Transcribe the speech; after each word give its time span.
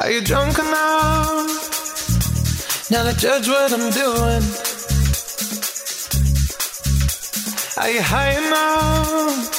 Are 0.00 0.12
you 0.12 0.20
drunk 0.22 0.56
enough 0.58 1.50
now 2.88 3.02
to 3.02 3.12
judge 3.18 3.48
what 3.48 3.72
I'm 3.72 3.90
doing? 3.90 4.44
Are 7.76 7.90
you 7.90 8.00
high 8.00 8.38
enough 8.38 9.58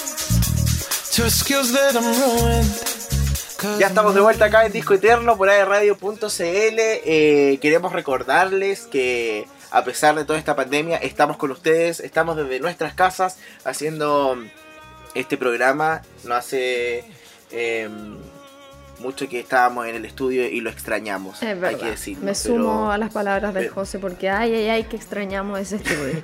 excuse 1.25 1.73
that 1.73 1.95
I'm 1.97 2.05
ruined? 2.05 3.79
Ya 3.79 3.87
estamos 3.87 4.15
de 4.15 4.21
vuelta 4.21 4.45
acá 4.45 4.65
en 4.65 4.71
Disco 4.71 4.93
Eterno 4.93 5.35
por 5.35 5.49
aerradio.cl. 5.49 6.23
Eh, 6.39 7.59
queremos 7.61 7.91
recordarles 7.91 8.87
que 8.87 9.45
a 9.71 9.83
pesar 9.83 10.15
de 10.15 10.23
toda 10.23 10.39
esta 10.39 10.55
pandemia, 10.55 10.95
estamos 10.97 11.35
con 11.35 11.51
ustedes, 11.51 11.99
estamos 11.99 12.37
desde 12.37 12.61
nuestras 12.61 12.93
casas 12.93 13.37
haciendo 13.65 14.37
este 15.15 15.35
programa. 15.35 16.01
No 16.23 16.35
hace 16.35 17.03
eh, 17.51 17.89
mucho 18.99 19.27
que 19.29 19.39
estábamos 19.39 19.87
en 19.87 19.95
el 19.95 20.05
estudio 20.05 20.47
y 20.47 20.61
lo 20.61 20.69
extrañamos, 20.69 21.37
Es 21.41 21.49
hay 21.49 21.55
verdad. 21.59 21.79
que 21.79 21.85
decirlo. 21.91 22.25
Me 22.25 22.31
pero- 22.33 22.35
sumo 22.35 22.91
a 22.91 22.97
las 22.97 23.11
palabras 23.13 23.53
del 23.53 23.63
pero- 23.65 23.75
José 23.75 23.99
porque 23.99 24.29
ay, 24.29 24.53
ay, 24.53 24.69
ay, 24.69 24.83
que 24.83 24.95
extrañamos 24.95 25.59
ese 25.59 25.77
estudio. 25.77 26.23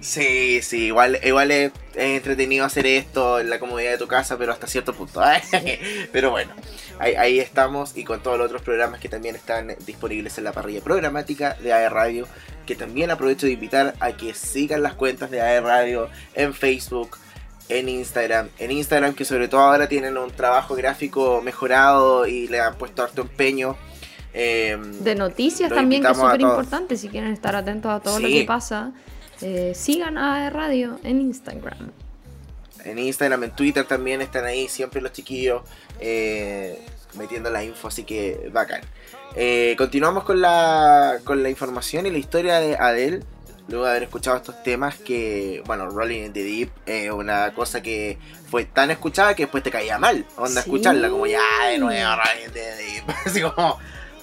Sí, 0.00 0.60
sí, 0.60 0.86
igual, 0.86 1.18
igual 1.24 1.50
es, 1.50 1.72
es 1.94 2.16
entretenido 2.16 2.66
hacer 2.66 2.84
esto 2.86 3.40
en 3.40 3.48
la 3.48 3.58
comodidad 3.58 3.92
de 3.92 3.98
tu 3.98 4.06
casa, 4.06 4.36
pero 4.36 4.52
hasta 4.52 4.66
cierto 4.66 4.92
punto. 4.92 5.22
pero 6.12 6.30
bueno, 6.30 6.52
ahí, 6.98 7.14
ahí 7.14 7.38
estamos 7.40 7.96
y 7.96 8.04
con 8.04 8.22
todos 8.22 8.36
los 8.36 8.46
otros 8.46 8.60
programas 8.60 9.00
que 9.00 9.08
también 9.08 9.34
están 9.34 9.74
disponibles 9.86 10.36
en 10.36 10.44
la 10.44 10.52
parrilla 10.52 10.82
programática 10.82 11.54
de 11.54 11.72
AE 11.72 11.88
Radio, 11.88 12.28
que 12.66 12.74
también 12.76 13.10
aprovecho 13.10 13.46
de 13.46 13.52
invitar 13.52 13.94
a 14.00 14.12
que 14.12 14.34
sigan 14.34 14.82
las 14.82 14.92
cuentas 14.92 15.30
de 15.30 15.40
AE 15.40 15.60
Radio 15.62 16.10
en 16.34 16.52
Facebook, 16.52 17.16
en 17.68 17.88
Instagram. 17.88 18.48
En 18.58 18.70
Instagram 18.70 19.14
que 19.14 19.24
sobre 19.24 19.48
todo 19.48 19.60
ahora 19.60 19.88
tienen 19.88 20.16
un 20.18 20.30
trabajo 20.30 20.74
gráfico 20.74 21.40
mejorado 21.42 22.26
y 22.26 22.48
le 22.48 22.60
han 22.60 22.76
puesto 22.76 23.02
harto 23.02 23.22
empeño. 23.22 23.76
eh, 24.32 24.76
De 25.00 25.14
noticias 25.14 25.72
también, 25.72 26.02
que 26.02 26.10
es 26.10 26.16
súper 26.16 26.40
importante. 26.40 26.96
Si 26.96 27.08
quieren 27.08 27.32
estar 27.32 27.54
atentos 27.56 27.90
a 27.90 28.00
todo 28.00 28.20
lo 28.20 28.28
que 28.28 28.44
pasa, 28.44 28.92
eh, 29.40 29.72
sigan 29.74 30.18
a 30.18 30.50
Radio 30.50 30.98
en 31.02 31.20
Instagram. 31.20 31.90
En 32.84 32.98
Instagram, 32.98 33.44
en 33.44 33.50
Twitter 33.52 33.84
también 33.86 34.20
están 34.20 34.44
ahí 34.44 34.68
siempre 34.68 35.00
los 35.00 35.12
chiquillos 35.12 35.62
eh, 36.00 36.78
metiendo 37.14 37.48
la 37.50 37.64
info, 37.64 37.88
así 37.88 38.04
que 38.04 38.50
bacán. 38.52 38.82
Eh, 39.36 39.74
continuamos 39.78 40.24
con 40.24 40.40
la, 40.40 41.18
con 41.24 41.42
la 41.42 41.48
información 41.48 42.06
y 42.06 42.10
la 42.10 42.18
historia 42.18 42.60
de 42.60 42.76
Adele. 42.76 43.20
Luego 43.68 43.84
de 43.86 43.90
haber 43.92 44.02
escuchado 44.04 44.36
estos 44.36 44.62
temas 44.62 44.96
que, 44.96 45.62
bueno, 45.66 45.88
Rolling 45.88 46.24
in 46.26 46.32
the 46.34 46.42
Deep 46.44 46.70
es 46.84 47.10
una 47.10 47.54
cosa 47.54 47.82
que 47.82 48.18
fue 48.50 48.64
tan 48.66 48.90
escuchada 48.90 49.34
que 49.34 49.44
después 49.44 49.62
te 49.62 49.70
caía 49.70 49.98
mal. 49.98 50.26
Onda 50.36 50.60
Sí. 50.62 50.68
escucharla, 50.70 51.08
como 51.08 51.26
ya 51.26 51.40
de 51.70 51.78
nuevo 51.78 52.10
Rolling 52.16 52.46
in 52.46 52.52
the 52.52 52.60
Deep. 52.76 53.04
Así 53.26 53.40
como, 53.40 53.78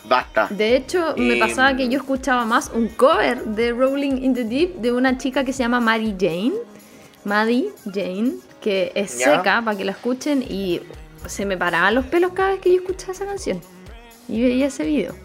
basta. 0.06 0.48
De 0.52 0.76
hecho, 0.76 1.16
me 1.18 1.34
Em, 1.34 1.40
pasaba 1.40 1.76
que 1.76 1.90
yo 1.90 1.98
escuchaba 2.00 2.46
más 2.46 2.70
un 2.74 2.88
cover 2.90 3.44
de 3.46 3.72
Rolling 3.72 4.18
in 4.24 4.34
the 4.36 4.44
Deep 4.44 4.76
de 4.76 4.92
una 4.92 5.18
chica 5.18 5.44
que 5.44 5.54
se 5.54 5.64
llama 5.64 5.80
Maddie 5.80 6.16
Jane. 6.20 6.54
Maddie 7.24 7.70
Jane, 7.92 8.34
que 8.62 8.92
es 8.94 9.10
seca 9.12 9.62
para 9.66 9.76
que 9.76 9.86
la 9.86 9.92
escuchen 9.94 10.44
y 10.48 10.82
se 11.26 11.46
me 11.48 11.58
paraban 11.58 11.96
los 11.96 12.06
pelos 12.06 12.34
cada 12.34 12.52
vez 12.52 12.60
que 12.62 12.70
yo 12.74 12.82
escuchaba 12.82 13.14
esa 13.14 13.26
canción. 13.26 13.60
Y 14.28 14.42
veía 14.42 14.68
ese 14.68 14.84
video. 14.86 15.16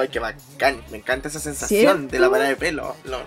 Ay, 0.00 0.08
qué 0.08 0.20
bacán. 0.20 0.80
Me 0.92 0.98
encanta 0.98 1.26
esa 1.28 1.40
sensación 1.40 2.06
de 2.08 2.18
la 2.20 2.30
parada 2.30 2.48
de 2.48 2.56
pelo. 2.56 2.94
Lo, 3.04 3.18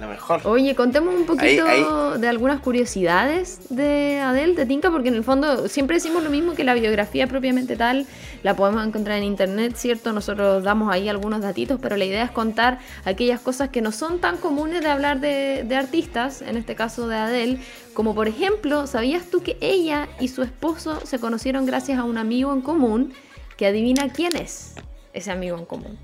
lo 0.00 0.08
mejor. 0.08 0.40
Oye, 0.44 0.74
contemos 0.74 1.14
un 1.14 1.24
poquito 1.24 1.64
Ahí- 1.66 2.18
de 2.20 2.28
algunas 2.28 2.60
curiosidades 2.60 3.60
de 3.70 4.18
Adele, 4.20 4.54
de 4.54 4.66
Tinka, 4.66 4.90
porque 4.90 5.08
en 5.08 5.14
el 5.14 5.22
fondo 5.24 5.68
siempre 5.68 5.96
decimos 5.96 6.22
lo 6.24 6.30
mismo 6.30 6.54
que 6.54 6.64
la 6.64 6.74
biografía 6.74 7.26
propiamente 7.28 7.76
tal 7.76 8.06
la 8.42 8.56
podemos 8.56 8.84
encontrar 8.84 9.18
en 9.18 9.24
internet, 9.24 9.76
¿cierto? 9.76 10.12
Nosotros 10.12 10.64
damos 10.64 10.92
ahí 10.92 11.08
algunos 11.08 11.40
datitos, 11.42 11.78
pero 11.80 11.96
la 11.96 12.04
idea 12.04 12.24
es 12.24 12.30
contar 12.32 12.80
aquellas 13.04 13.40
cosas 13.40 13.68
que 13.68 13.80
no 13.82 13.92
son 13.92 14.18
tan 14.20 14.36
comunes 14.38 14.82
de 14.82 14.88
hablar 14.90 15.20
de, 15.20 15.64
de 15.64 15.76
artistas, 15.76 16.42
en 16.42 16.56
este 16.56 16.74
caso 16.74 17.06
de 17.06 17.16
Adele, 17.16 17.58
como 17.94 18.14
por 18.16 18.26
ejemplo, 18.26 18.86
¿sabías 18.88 19.26
tú 19.30 19.42
que 19.42 19.56
ella 19.60 20.08
y 20.18 20.26
su 20.28 20.42
esposo 20.42 21.00
se 21.06 21.20
conocieron 21.20 21.66
gracias 21.66 21.98
a 21.98 22.04
un 22.04 22.18
amigo 22.18 22.52
en 22.52 22.62
común 22.62 23.12
que 23.56 23.66
adivina 23.66 24.08
quién 24.12 24.34
es 24.36 24.74
ese 25.12 25.30
amigo 25.30 25.56
en 25.56 25.64
común? 25.64 25.96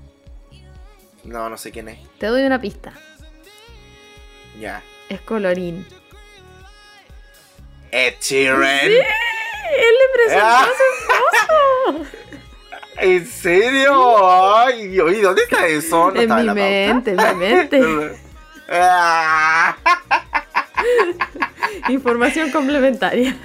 No, 1.23 1.49
no 1.49 1.57
sé 1.57 1.71
quién 1.71 1.89
es. 1.89 1.99
Te 2.17 2.27
doy 2.27 2.43
una 2.43 2.59
pista, 2.59 2.93
Ya. 4.61 4.81
es 5.09 5.19
colorín. 5.21 5.85
Ed 7.91 8.13
Sheeran. 8.21 8.61
Él 8.85 8.93
le 8.93 10.07
presentó 10.13 10.45
Ah. 10.45 10.63
a 10.63 10.65
su 10.65 11.93
esposo. 11.97 12.17
¿En 12.99 13.25
serio? 13.25 14.55
Ay, 14.57 14.99
oye, 14.99 15.21
¿dónde 15.21 15.41
está 15.43 15.65
eso? 15.67 16.11
¿No 16.11 16.21
en 16.21 16.29
mi 16.35 16.43
la 16.43 16.53
pauta? 16.53 16.53
mente, 16.53 17.11
en 17.11 17.17
mi 17.17 17.33
mente. 17.45 18.21
Ah. 18.73 19.75
Información 21.89 22.51
complementaria. 22.51 23.35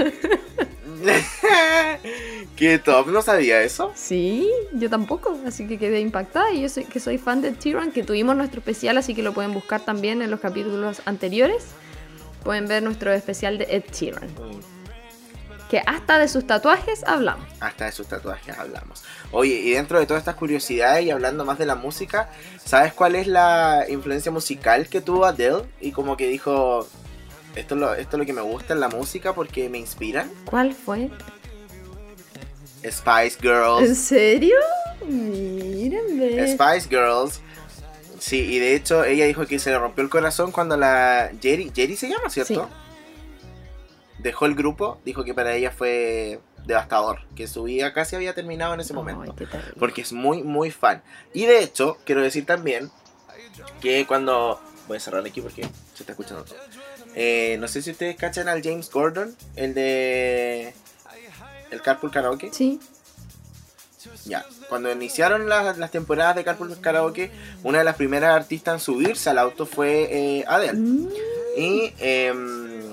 ¿Qué 2.56 2.78
top? 2.78 3.09
¿No 3.09 3.21
sabía 3.21 3.62
eso? 3.62 3.93
Sí, 3.94 4.50
yo 4.72 4.89
tampoco, 4.89 5.39
así 5.47 5.69
que 5.69 5.78
quedé 5.78 6.00
impactada. 6.00 6.53
Y 6.53 6.62
yo 6.62 6.71
soy, 6.71 6.84
que 6.84 7.00
soy 7.00 7.19
fan 7.19 7.43
de 7.43 7.53
Tyrann, 7.53 7.93
que 7.93 8.03
tuvimos 8.03 8.34
nuestro 8.34 8.61
especial, 8.61 8.97
así 8.97 9.15
que 9.15 9.22
lo 9.22 9.34
pueden 9.34 9.53
buscar 9.53 9.83
también 9.84 10.22
en 10.22 10.31
los 10.31 10.41
capítulos 10.41 11.03
anteriores. 11.05 11.65
Pueden 12.43 12.67
ver 12.67 12.83
nuestro 12.83 13.12
especial 13.12 13.59
de 13.59 13.65
Ed 13.69 13.84
Sheeran, 13.93 14.31
que 15.69 15.83
hasta 15.84 16.19
de 16.19 16.28
sus 16.28 16.47
tatuajes 16.47 17.05
hablamos. 17.05 17.44
Hasta 17.61 17.87
de 17.87 17.93
sus 17.93 18.06
tatuajes 18.06 18.56
hablamos. 18.56 19.03
Oye, 19.33 19.55
y 19.55 19.73
dentro 19.73 19.99
de 19.99 20.06
todas 20.06 20.23
estas 20.23 20.37
curiosidades 20.37 21.05
y 21.05 21.11
hablando 21.11 21.44
más 21.44 21.59
de 21.59 21.67
la 21.67 21.75
música, 21.75 22.31
¿sabes 22.65 22.94
cuál 22.94 23.17
es 23.17 23.27
la 23.27 23.84
influencia 23.88 24.33
musical 24.33 24.88
que 24.88 25.03
tuvo 25.03 25.27
Adele? 25.27 25.65
Y 25.81 25.93
como 25.93 26.17
que 26.17 26.28
dijo, 26.28 26.87
esto 27.55 27.75
es 27.75 27.81
lo, 27.81 27.94
esto 27.94 28.17
es 28.17 28.19
lo 28.21 28.25
que 28.25 28.33
me 28.33 28.43
gusta 28.43 28.73
en 28.73 28.81
la 28.81 28.88
música 28.88 29.34
porque 29.34 29.69
me 29.69 29.78
inspiran. 29.78 30.31
¿Cuál 30.44 30.73
fue? 30.73 31.11
Spice 32.91 33.38
Girls. 33.41 33.82
¿En 33.82 33.94
serio? 33.97 34.56
Mírenme. 35.06 36.47
Spice 36.48 36.88
Girls. 36.88 37.41
Sí, 38.19 38.38
y 38.41 38.58
de 38.58 38.74
hecho 38.74 39.04
ella 39.04 39.26
dijo 39.26 39.47
que 39.47 39.58
se 39.58 39.70
le 39.70 39.78
rompió 39.78 40.02
el 40.02 40.10
corazón 40.10 40.50
cuando 40.52 40.76
la 40.76 41.30
Jerry, 41.41 41.70
Jerry 41.75 41.96
se 41.96 42.08
llama, 42.08 42.30
¿cierto? 42.30 42.69
Dejó 44.19 44.46
el 44.46 44.54
grupo, 44.54 45.00
dijo 45.04 45.22
que 45.22 45.34
para 45.34 45.54
ella 45.54 45.70
fue 45.70 46.41
devastador, 46.64 47.20
que 47.36 47.46
su 47.46 47.64
vida 47.64 47.92
casi 47.92 48.16
había 48.16 48.34
terminado 48.34 48.75
en 48.75 48.80
ese 48.80 48.92
momento. 48.92 49.34
Porque 49.78 50.00
es 50.00 50.12
muy, 50.12 50.42
muy 50.42 50.70
fan. 50.70 51.02
Y 51.32 51.46
de 51.46 51.62
hecho, 51.62 51.98
quiero 52.04 52.22
decir 52.22 52.46
también 52.46 52.91
que 53.80 54.06
cuando... 54.06 54.60
Voy 54.88 54.98
a 54.98 55.00
cerrar 55.00 55.26
aquí 55.26 55.41
porque 55.41 55.62
se 55.94 56.04
está 56.04 56.12
escuchando 56.12 56.44
todo. 56.44 56.56
Eh, 57.16 57.56
no 57.58 57.66
sé 57.66 57.82
si 57.82 57.91
ustedes 57.91 58.14
cachan 58.14 58.46
al 58.46 58.62
James 58.62 58.88
Gordon, 58.88 59.36
el 59.56 59.75
de... 59.75 60.75
El 61.71 61.82
Carpool 61.82 62.10
Karaoke. 62.10 62.50
Sí. 62.53 62.81
Ya, 64.25 64.44
cuando 64.69 64.91
iniciaron 64.93 65.49
las, 65.49 65.78
las 65.78 65.91
temporadas 65.91 66.37
de 66.37 66.44
Carpool 66.44 66.81
Karaoke, 66.81 67.31
una 67.65 67.78
de 67.78 67.84
las 67.84 67.97
primeras 67.97 68.34
artistas 68.37 68.75
en 68.75 68.81
subirse 68.81 69.31
al 69.31 69.38
auto 69.38 69.66
fue 69.66 70.09
eh, 70.10 70.44
Adele. 70.47 70.75
Mm, 70.75 71.09
Y 71.56 71.93
em, 71.99 72.93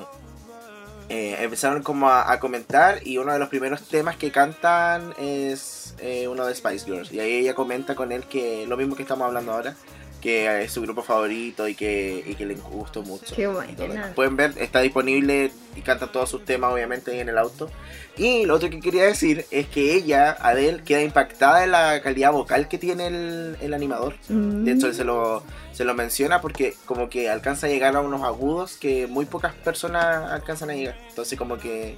eh, 1.09 1.37
empezaron 1.39 1.83
como 1.83 2.09
a, 2.09 2.31
a 2.31 2.39
comentar 2.39 3.05
y 3.05 3.17
uno 3.19 3.31
de 3.33 3.39
los 3.39 3.49
primeros 3.49 3.87
temas 3.87 4.15
que 4.17 4.31
cantan 4.31 5.13
es 5.19 5.93
eh, 5.99 6.27
uno 6.27 6.45
de 6.45 6.55
Spice 6.55 6.85
Girls. 6.85 7.11
Y 7.11 7.19
ahí 7.19 7.33
ella 7.33 7.53
comenta 7.53 7.93
con 7.93 8.11
él 8.11 8.23
que 8.25 8.65
lo 8.67 8.75
mismo 8.77 8.95
que 8.95 9.03
estamos 9.03 9.27
hablando 9.27 9.51
ahora, 9.53 9.75
que 10.23 10.63
es 10.63 10.71
su 10.71 10.81
grupo 10.81 11.03
favorito 11.03 11.67
y 11.67 11.75
que, 11.75 12.23
y 12.25 12.35
que 12.35 12.45
le 12.45 12.55
gustó 12.55 13.03
mucho. 13.03 13.35
Qué 13.35 13.45
demás. 13.45 14.13
Pueden 14.15 14.37
ver, 14.37 14.53
está 14.57 14.79
disponible 14.79 15.51
y 15.75 15.81
canta 15.81 16.13
todos 16.13 16.29
sus 16.29 16.45
temas 16.45 16.71
obviamente 16.71 17.11
ahí 17.11 17.19
en 17.19 17.27
el 17.27 17.37
auto. 17.37 17.69
Y 18.15 18.45
lo 18.45 18.55
otro 18.55 18.69
que 18.69 18.79
quería 18.79 19.03
decir 19.03 19.45
es 19.51 19.67
que 19.67 19.95
ella, 19.95 20.31
Adele, 20.39 20.81
queda 20.85 21.01
impactada 21.01 21.59
de 21.59 21.67
la 21.67 22.01
calidad 22.01 22.31
vocal 22.31 22.69
que 22.69 22.77
tiene 22.77 23.07
el, 23.07 23.57
el 23.59 23.73
animador. 23.73 24.15
Mm. 24.29 24.63
De 24.63 24.71
hecho, 24.71 24.87
él 24.87 24.93
se 24.93 25.03
lo, 25.03 25.43
se 25.73 25.83
lo 25.83 25.93
menciona 25.93 26.39
porque 26.39 26.73
como 26.85 27.09
que 27.09 27.29
alcanza 27.29 27.67
a 27.67 27.69
llegar 27.69 27.93
a 27.97 27.99
unos 27.99 28.23
agudos 28.23 28.77
que 28.77 29.07
muy 29.07 29.25
pocas 29.25 29.53
personas 29.53 30.31
alcanzan 30.31 30.69
a 30.69 30.73
llegar. 30.73 30.97
Entonces 31.09 31.37
como 31.37 31.57
que... 31.57 31.97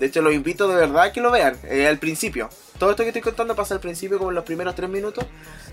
De 0.00 0.06
hecho, 0.06 0.22
los 0.22 0.34
invito 0.34 0.66
de 0.68 0.76
verdad 0.76 1.02
a 1.04 1.12
que 1.12 1.20
lo 1.20 1.30
vean 1.30 1.56
eh, 1.64 1.86
al 1.86 1.98
principio. 1.98 2.48
Todo 2.78 2.90
esto 2.90 3.02
que 3.04 3.10
estoy 3.10 3.22
contando 3.22 3.54
pasa 3.54 3.74
al 3.74 3.80
principio, 3.80 4.18
como 4.18 4.30
en 4.30 4.34
los 4.34 4.44
primeros 4.44 4.74
tres 4.74 4.90
minutos. 4.90 5.24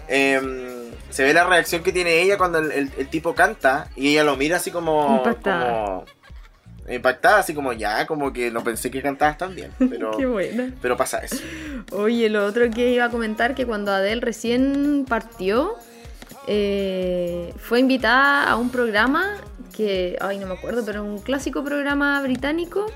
Em, 0.08 0.92
se 1.10 1.24
ve 1.24 1.34
la 1.34 1.44
reacción 1.46 1.82
que 1.84 1.92
tiene 1.92 2.22
ella 2.22 2.38
cuando 2.38 2.60
el, 2.60 2.72
el- 2.72 2.92
el 2.98 3.08
tipo 3.08 3.34
canta 3.34 3.90
y 3.96 4.10
ella 4.10 4.24
lo 4.24 4.36
mira 4.38 4.58
así 4.58 4.70
como... 4.72 5.18
Impactada. 5.18 5.86
como- 5.86 6.06
impactada, 6.90 7.40
así 7.40 7.54
como 7.54 7.72
ya, 7.74 8.06
como 8.06 8.34
que 8.34 8.52
no 8.52 8.64
pensé 8.64 8.92
que 8.92 9.02
cantabas 9.02 9.38
tan 9.38 9.56
bien. 9.56 9.72
Pero, 9.90 10.12
Qué 10.18 10.26
buena. 10.26 10.74
pero 10.82 10.98
pasa 10.98 11.20
eso. 11.20 11.38
Oye, 11.94 12.28
lo 12.30 12.46
otro 12.46 12.70
que 12.70 12.92
iba 12.92 13.06
a 13.06 13.10
comentar 13.10 13.56
que 13.56 13.66
cuando 13.66 13.92
Adele 13.94 14.20
recién 14.22 15.06
partió, 15.08 15.76
eh, 16.48 17.54
fue 17.58 17.80
invitada 17.80 18.44
a 18.50 18.56
un 18.58 18.70
programa 18.72 19.38
que, 19.76 20.18
ay, 20.20 20.38
no 20.40 20.48
me 20.48 20.54
acuerdo, 20.56 20.84
pero 20.86 21.04
un 21.04 21.20
clásico 21.20 21.64
programa 21.64 22.22
británico 22.22 22.88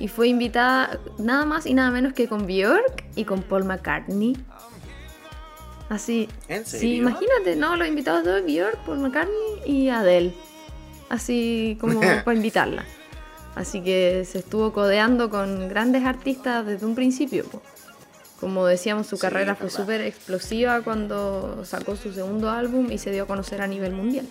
y 0.00 0.08
fue 0.08 0.26
invitada 0.26 0.98
nada 1.18 1.44
más 1.44 1.66
y 1.66 1.74
nada 1.74 1.92
menos 1.92 2.12
que 2.14 2.26
con 2.26 2.46
Björk 2.46 3.04
y 3.14 3.24
con 3.24 3.42
Paul 3.42 3.64
McCartney. 3.64 4.36
Así. 5.88 6.28
¿En 6.48 6.64
Sí, 6.64 6.78
serio? 6.78 6.96
imagínate, 7.08 7.56
no, 7.56 7.76
los 7.76 7.86
invitados 7.86 8.24
de 8.24 8.40
Björk, 8.42 8.78
Paul 8.84 8.98
McCartney 9.00 9.62
y 9.66 9.88
Adele. 9.88 10.32
Así 11.08 11.76
como 11.80 12.00
para 12.24 12.34
invitarla. 12.36 12.84
Así 13.56 13.82
que 13.82 14.24
se 14.24 14.38
estuvo 14.38 14.72
codeando 14.72 15.28
con 15.28 15.68
grandes 15.68 16.04
artistas 16.04 16.64
desde 16.64 16.86
un 16.86 16.94
principio. 16.94 17.44
po. 17.44 17.60
Como 18.40 18.64
decíamos, 18.66 19.06
su 19.08 19.16
Sí, 19.16 19.22
carrera 19.22 19.54
fue 19.54 19.68
súper 19.68 20.00
explosiva 20.00 20.80
cuando 20.80 21.62
sacó 21.64 21.94
su 21.96 22.12
segundo 22.12 22.48
álbum 22.48 22.90
y 22.90 22.96
se 22.96 23.10
dio 23.10 23.24
a 23.24 23.26
conocer 23.26 23.60
a 23.60 23.66
nivel 23.66 23.92
mundial. 23.92 24.26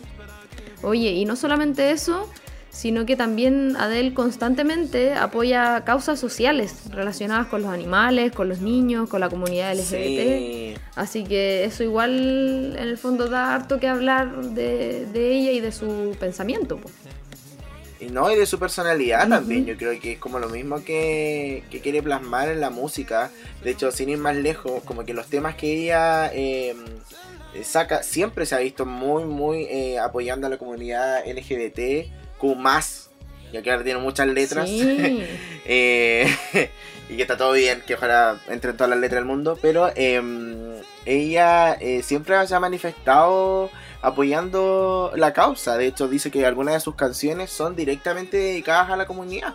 Oye, 0.82 1.12
y 1.12 1.26
no 1.26 1.36
solamente 1.36 1.92
eso, 1.92 2.28
sino 2.70 3.06
que 3.06 3.16
también 3.16 3.76
Adele 3.78 4.14
constantemente 4.14 5.14
apoya 5.14 5.84
causas 5.86 6.20
sociales 6.20 6.76
relacionadas 6.92 7.48
con 7.48 7.62
los 7.62 7.72
animales, 7.72 8.32
con 8.32 8.50
los 8.50 8.62
niños, 8.62 9.10
con 9.10 9.20
la 9.20 9.30
comunidad 9.30 9.74
LGBT. 9.74 9.92
Sí. 9.92 10.74
Así 10.96 11.24
que 11.24 11.66
eso 11.66 11.84
igual 11.84 12.76
en 12.78 12.88
el 12.88 12.98
fondo 12.98 13.28
da 13.28 13.56
harto 13.56 13.80
que 13.80 13.88
hablar 13.88 14.36
de, 14.42 15.06
de 15.08 15.32
ella 15.32 15.52
y 15.52 15.60
de 15.60 15.72
su 15.72 16.16
pensamiento. 16.20 16.78
po. 16.78 16.90
Y 18.00 18.06
no, 18.06 18.32
y 18.32 18.38
de 18.38 18.46
su 18.46 18.58
personalidad 18.60 19.28
también. 19.28 19.66
Yo 19.66 19.76
creo 19.76 20.00
que 20.00 20.14
es 20.14 20.20
como 20.20 20.40
lo 20.40 20.48
mismo 20.48 20.84
que, 20.86 21.64
que 21.70 21.82
quiere 21.82 22.02
plasmar 22.02 22.48
en 22.50 22.62
la 22.62 22.70
música. 22.70 23.30
De 23.62 23.72
hecho, 23.72 23.92
sin 23.92 24.08
ir 24.10 24.18
más 24.18 24.38
lejos, 24.38 24.82
como 24.84 25.04
que 25.04 25.14
los 25.14 25.28
temas 25.28 25.56
que 25.56 25.74
ella 25.74 26.32
eh, 26.34 26.76
saca 27.64 28.04
siempre 28.04 28.46
se 28.46 28.56
ha 28.56 28.60
visto 28.60 28.86
muy, 28.86 29.26
muy 29.26 29.64
eh, 29.64 30.00
apoyando 30.00 30.48
a 30.48 30.50
la 30.50 30.58
comunidad 30.58 31.26
LGBT, 31.28 32.10
Q 32.40 32.58
ya 33.52 33.62
que 33.62 33.72
ahora 33.72 33.84
tiene 33.84 34.00
muchas 34.00 34.28
letras. 34.28 34.70
Sí. 34.70 35.26
Eh, 35.72 36.26
y 37.10 37.16
que 37.16 37.22
está 37.22 37.38
todo 37.38 37.52
bien, 37.52 37.84
que 37.86 37.94
ojalá 37.94 38.40
entre 38.48 38.72
en 38.72 38.78
todas 38.78 38.90
las 38.90 38.98
letras 38.98 39.20
del 39.20 39.26
mundo, 39.26 39.60
pero 39.62 39.92
eh, 39.96 40.20
ella 41.06 41.74
eh, 41.74 42.02
siempre 42.02 42.48
se 42.48 42.56
ha 42.56 42.60
manifestado 42.60 43.70
apoyando 44.02 45.12
la 45.16 45.32
causa, 45.32 45.78
de 45.78 45.86
hecho 45.86 46.08
dice 46.08 46.32
que 46.32 46.44
algunas 46.44 46.74
de 46.74 46.80
sus 46.80 46.96
canciones 46.96 47.52
son 47.52 47.76
directamente 47.76 48.38
dedicadas 48.38 48.90
a 48.90 48.96
la 48.96 49.06
comunidad. 49.06 49.54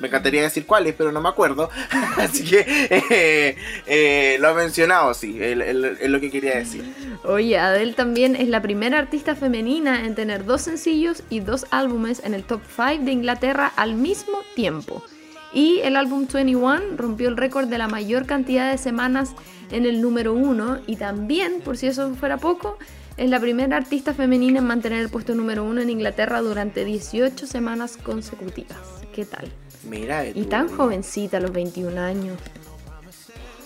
Me 0.00 0.08
encantaría 0.08 0.42
decir 0.42 0.66
cuáles, 0.66 0.94
pero 0.94 1.12
no 1.12 1.20
me 1.20 1.28
acuerdo. 1.28 1.70
Así 2.16 2.44
que 2.44 2.64
eh, 2.90 3.56
eh, 3.86 4.38
lo 4.40 4.48
ha 4.48 4.54
mencionado, 4.54 5.14
sí, 5.14 5.38
es 5.40 6.10
lo 6.10 6.20
que 6.20 6.30
quería 6.30 6.56
decir. 6.56 6.84
Oye, 7.24 7.58
Adele 7.58 7.92
también 7.92 8.34
es 8.34 8.48
la 8.48 8.62
primera 8.62 8.98
artista 8.98 9.36
femenina 9.36 10.06
en 10.06 10.14
tener 10.14 10.44
dos 10.44 10.62
sencillos 10.62 11.22
y 11.30 11.40
dos 11.40 11.66
álbumes 11.70 12.22
en 12.24 12.34
el 12.34 12.44
top 12.44 12.62
5 12.74 13.04
de 13.04 13.12
Inglaterra 13.12 13.72
al 13.76 13.94
mismo 13.94 14.38
tiempo. 14.54 15.04
Y 15.52 15.80
el 15.80 15.96
álbum 15.96 16.26
21 16.32 16.96
rompió 16.96 17.28
el 17.28 17.36
récord 17.36 17.68
de 17.68 17.78
la 17.78 17.88
mayor 17.88 18.24
cantidad 18.24 18.70
de 18.70 18.78
semanas 18.78 19.34
en 19.70 19.84
el 19.84 20.00
número 20.00 20.32
1 20.32 20.82
y 20.86 20.96
también, 20.96 21.60
por 21.60 21.76
si 21.76 21.88
eso 21.88 22.14
fuera 22.14 22.38
poco, 22.38 22.78
es 23.16 23.28
la 23.28 23.40
primera 23.40 23.76
artista 23.76 24.14
femenina 24.14 24.60
en 24.60 24.66
mantener 24.66 25.00
el 25.00 25.08
puesto 25.08 25.34
número 25.34 25.64
1 25.64 25.82
en 25.82 25.90
Inglaterra 25.90 26.40
durante 26.40 26.84
18 26.84 27.46
semanas 27.46 27.96
consecutivas. 27.96 28.78
¿Qué 29.12 29.24
tal? 29.24 29.52
Mira, 29.84 30.26
Y 30.26 30.32
tú. 30.34 30.48
tan 30.48 30.68
jovencita, 30.68 31.38
a 31.38 31.40
los 31.40 31.52
21 31.52 31.98
años. 32.00 32.38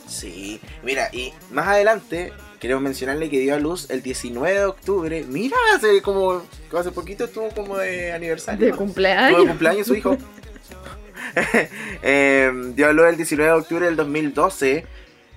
Sí, 0.09 0.61
mira, 0.83 1.09
y 1.13 1.33
más 1.51 1.67
adelante 1.67 2.33
queremos 2.61 2.83
mencionarle 2.83 3.29
que 3.31 3.41
dio 3.41 3.55
a 3.55 3.59
luz 3.59 3.91
el 3.91 4.03
19 4.03 4.59
de 4.59 4.65
octubre. 4.65 5.25
Mira, 5.29 5.57
hace 5.75 6.01
como 6.03 6.43
hace 6.79 6.91
poquito 6.93 7.25
estuvo 7.25 7.49
como 7.51 7.79
de 7.79 8.13
aniversario. 8.13 8.65
De 8.65 8.73
¿no? 8.73 8.79
cumpleaños. 8.79 9.41
De 9.41 9.49
cumpleaños 9.49 9.87
su 9.87 9.95
hijo. 9.95 10.17
Eh, 12.03 12.53
dio 12.77 12.87
a 12.89 12.93
luz 12.93 13.07
el 13.07 13.17
19 13.17 13.51
de 13.51 13.59
octubre 13.59 13.87
del 13.87 13.97
2012. 13.97 14.85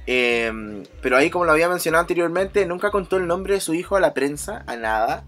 eh, 0.06 0.84
pero 1.02 1.18
ahí, 1.18 1.30
como 1.30 1.46
lo 1.46 1.52
había 1.54 1.70
mencionado 1.70 2.02
anteriormente, 2.02 2.66
nunca 2.66 2.92
contó 2.92 3.18
el 3.18 3.26
nombre 3.26 3.56
de 3.56 3.62
su 3.62 3.74
hijo 3.74 3.96
a 3.96 4.00
la 4.00 4.14
prensa, 4.14 4.64
a 4.68 4.76
nada. 4.76 5.24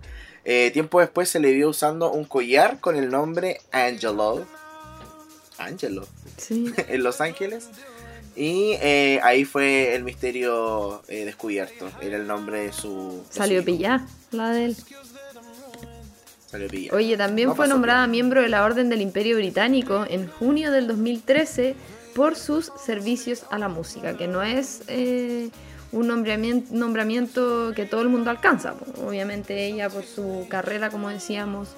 Eh, 0.46 0.70
tiempo 0.72 1.00
después 1.00 1.30
se 1.30 1.40
le 1.40 1.52
vio 1.54 1.70
usando 1.70 2.12
un 2.12 2.26
collar 2.26 2.80
con 2.80 2.96
el 2.98 3.10
nombre 3.10 3.62
Angelo. 3.72 4.46
Angelo 5.60 6.08
Sí. 6.38 6.74
en 6.88 7.04
Los 7.04 7.22
Ángeles. 7.22 7.70
Y 8.36 8.74
eh, 8.82 9.20
ahí 9.24 9.44
fue 9.46 9.96
el 9.96 10.04
misterio 10.04 11.02
eh, 11.08 11.26
descubierto. 11.26 11.90
Era 12.02 12.18
el 12.18 12.26
nombre 12.28 12.62
de 12.62 12.74
su. 12.74 13.24
de 13.28 13.34
Salió 13.34 13.66
pillada 13.66 14.08
la 14.32 14.52
de 14.52 14.66
él. 14.66 14.78
Salió. 16.50 16.94
Oye, 16.96 17.18
también 17.18 17.50
No 17.50 17.56
fue 17.56 17.68
nombrada 17.68 18.00
piola. 18.04 18.12
miembro 18.12 18.42
de 18.42 18.50
la 18.50 18.64
Orden 18.64 18.90
del 18.90 19.02
Imperio 19.02 19.36
Británico 19.38 20.06
en 20.10 20.28
junio 20.28 20.72
del 20.72 20.88
2013 20.88 21.76
por 22.16 22.36
sus 22.36 22.72
servicios 22.84 23.44
a 23.52 23.60
la 23.60 23.68
música, 23.68 24.18
que 24.18 24.28
no 24.28 24.42
es 24.42 24.82
eh, 24.88 25.50
un 25.92 26.08
nombramiento, 26.08 26.74
nombramiento 26.74 27.74
que 27.76 27.86
todo 27.86 28.02
el 28.02 28.10
mundo 28.10 28.30
alcanza. 28.32 28.74
Obviamente 29.06 29.68
ella 29.68 29.90
por 29.90 30.04
su 30.06 30.48
carrera, 30.50 30.90
como 30.90 31.10
decíamos, 31.10 31.70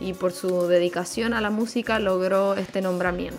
y 0.00 0.14
por 0.14 0.32
su 0.32 0.66
dedicación 0.66 1.34
a 1.34 1.40
la 1.40 1.50
música 1.50 1.98
logró 1.98 2.54
este 2.54 2.80
nombramiento. 2.80 3.38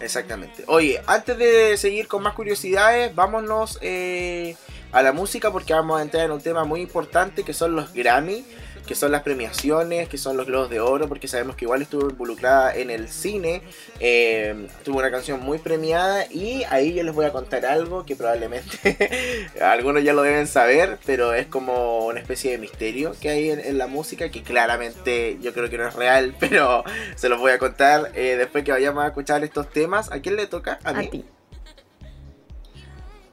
Exactamente. 0.00 0.64
Oye, 0.68 1.02
antes 1.06 1.36
de 1.38 1.76
seguir 1.76 2.06
con 2.06 2.22
más 2.22 2.34
curiosidades, 2.34 3.14
vámonos 3.14 3.78
eh, 3.80 4.56
a 4.92 5.02
la 5.02 5.12
música 5.12 5.50
porque 5.50 5.72
vamos 5.72 5.98
a 5.98 6.02
entrar 6.02 6.24
en 6.24 6.30
un 6.30 6.40
tema 6.40 6.64
muy 6.64 6.80
importante 6.80 7.42
que 7.42 7.52
son 7.52 7.74
los 7.74 7.92
Grammy, 7.92 8.44
que 8.88 8.94
son 8.94 9.12
las 9.12 9.22
premiaciones, 9.22 10.08
que 10.08 10.16
son 10.16 10.38
los 10.38 10.46
Globos 10.46 10.70
de 10.70 10.80
Oro, 10.80 11.08
porque 11.08 11.28
sabemos 11.28 11.56
que 11.56 11.66
igual 11.66 11.82
estuvo 11.82 12.08
involucrada 12.08 12.74
en 12.74 12.88
el 12.88 13.10
cine, 13.10 13.60
eh, 14.00 14.66
tuvo 14.82 15.00
una 15.00 15.10
canción 15.10 15.40
muy 15.40 15.58
premiada 15.58 16.24
y 16.30 16.64
ahí 16.70 16.94
yo 16.94 17.02
les 17.02 17.14
voy 17.14 17.26
a 17.26 17.30
contar 17.30 17.66
algo 17.66 18.06
que 18.06 18.16
probablemente 18.16 19.50
algunos 19.60 20.02
ya 20.02 20.14
lo 20.14 20.22
deben 20.22 20.46
saber, 20.46 20.98
pero 21.04 21.34
es 21.34 21.46
como 21.46 22.06
una 22.06 22.20
especie 22.20 22.50
de 22.52 22.56
misterio 22.56 23.14
que 23.20 23.28
hay 23.28 23.50
en, 23.50 23.76
la 23.76 23.88
música 23.88 24.30
que 24.30 24.42
claramente 24.42 25.36
yo 25.42 25.52
creo 25.52 25.68
que 25.68 25.76
no 25.76 25.86
es 25.86 25.94
real, 25.94 26.34
pero 26.40 26.82
se 27.14 27.28
los 27.28 27.38
voy 27.38 27.52
a 27.52 27.58
contar 27.58 28.10
eh, 28.14 28.36
después 28.38 28.64
que 28.64 28.72
vayamos 28.72 29.04
a 29.04 29.08
escuchar 29.08 29.44
estos 29.44 29.68
temas. 29.70 30.10
¿A 30.10 30.20
quién 30.20 30.36
le 30.36 30.46
toca? 30.46 30.78
A 30.82 30.94
mí. 30.94 31.26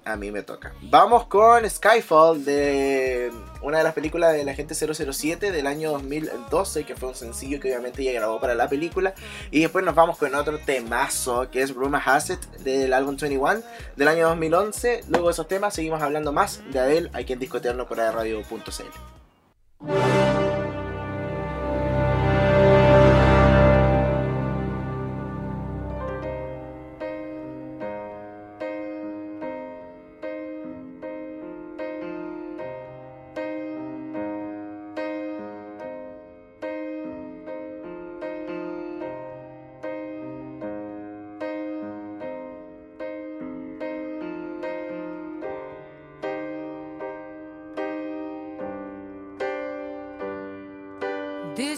A 0.06 0.16
mí 0.18 0.31
me 0.31 0.44
toca. 0.44 0.72
Vamos 0.84 1.25
con 1.25 1.68
Skyfall 1.68 2.46
de 2.46 3.31
una 3.63 3.80
de 3.80 3.84
las 3.84 3.96
películas 3.96 4.34
de 4.34 4.46
la 4.46 4.54
gente 4.54 4.75
007 4.75 5.52
del 5.52 5.66
año 5.66 5.92
2012, 5.94 6.84
que 6.84 6.96
fue 6.96 7.10
un 7.10 7.16
sencillo 7.16 7.60
que 7.60 7.69
obviamente 7.69 8.04
ella 8.04 8.13
grabó 8.13 8.40
para 8.40 8.54
la 8.54 8.69
película. 8.69 9.16
Y 9.50 9.62
después 9.62 9.84
nos 9.84 9.96
vamos 9.96 10.19
con 10.19 10.36
otro 10.36 10.60
temazo 10.60 11.50
que 11.50 11.63
es 11.63 11.74
Rumor 11.74 12.02
Has 12.06 12.38
del 12.63 12.94
álbum 12.94 13.18
21 13.19 13.63
del 13.96 14.07
año 14.07 14.28
2011. 14.30 15.06
Luego 15.10 15.27
de 15.27 15.34
esos 15.34 15.48
temas 15.48 15.74
seguimos 15.74 16.00
hablando 16.03 16.32
más 16.32 16.62
de 16.72 16.79
Adele 16.79 17.10
aquí 17.13 17.34
en 17.34 17.39
Discotearnos 17.39 17.88
por 17.88 17.98
radio.cl. 17.98 18.62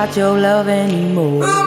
without 0.00 0.16
your 0.16 0.38
love 0.38 0.68
anymore. 0.68 1.59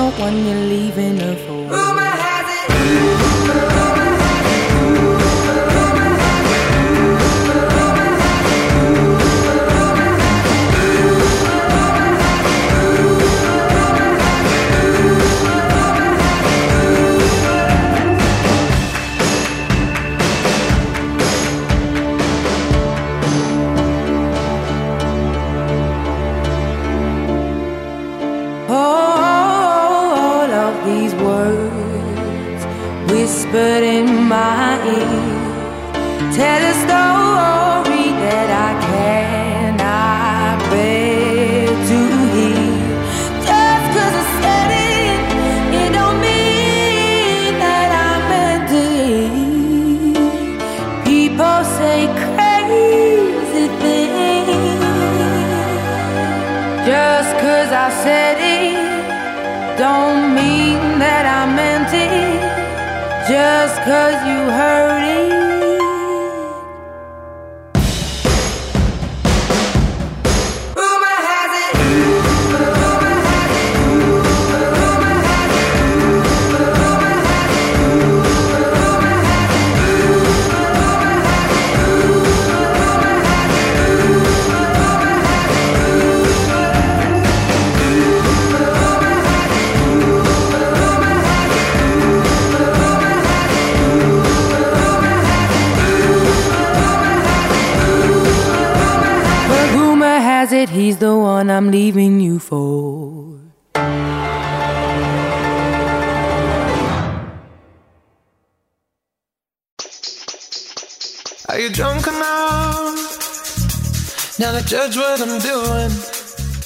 know 0.00 0.10
one 0.12 0.46
you're 0.46 0.66
leaving 0.74 1.20
of 1.20 1.49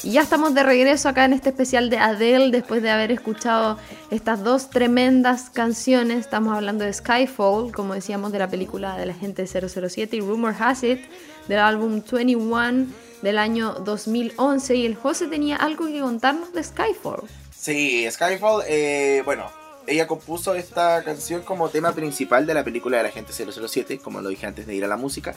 Ya 0.04 0.22
estamos 0.22 0.54
de 0.54 0.62
regreso 0.62 1.08
acá 1.08 1.24
en 1.24 1.32
este 1.32 1.48
especial 1.48 1.90
de 1.90 1.98
Adele 1.98 2.52
después 2.52 2.80
de 2.82 2.90
haber 2.92 3.10
escuchado 3.10 3.78
estas 4.12 4.44
dos 4.44 4.70
tremendas 4.70 5.50
canciones. 5.50 6.18
Estamos 6.20 6.54
hablando 6.54 6.84
de 6.84 6.92
Skyfall, 6.92 7.72
como 7.72 7.94
decíamos, 7.94 8.30
de 8.30 8.38
la 8.38 8.46
película 8.46 8.96
de 8.96 9.06
la 9.06 9.14
gente 9.14 9.44
007 9.48 10.14
y 10.14 10.20
Rumor 10.20 10.54
Has 10.56 10.84
It, 10.84 11.00
del 11.48 11.58
álbum 11.58 12.00
21 12.08 12.86
del 13.22 13.38
año 13.38 13.72
2011. 13.72 14.76
Y 14.76 14.86
el 14.86 14.94
José 14.94 15.26
tenía 15.26 15.56
algo 15.56 15.86
que 15.86 15.98
contarnos 15.98 16.52
de 16.52 16.62
Skyfall. 16.62 17.24
Sí, 17.50 18.06
Skyfall, 18.08 18.62
eh, 18.68 19.22
bueno, 19.24 19.50
ella 19.88 20.06
compuso 20.06 20.54
esta 20.54 21.02
canción 21.02 21.42
como 21.42 21.68
tema 21.70 21.90
principal 21.90 22.46
de 22.46 22.54
la 22.54 22.62
película 22.62 22.98
de 22.98 23.02
la 23.02 23.10
gente 23.10 23.32
007, 23.32 23.98
como 23.98 24.20
lo 24.20 24.28
dije 24.28 24.46
antes 24.46 24.64
de 24.68 24.76
ir 24.76 24.84
a 24.84 24.88
la 24.88 24.96
música 24.96 25.34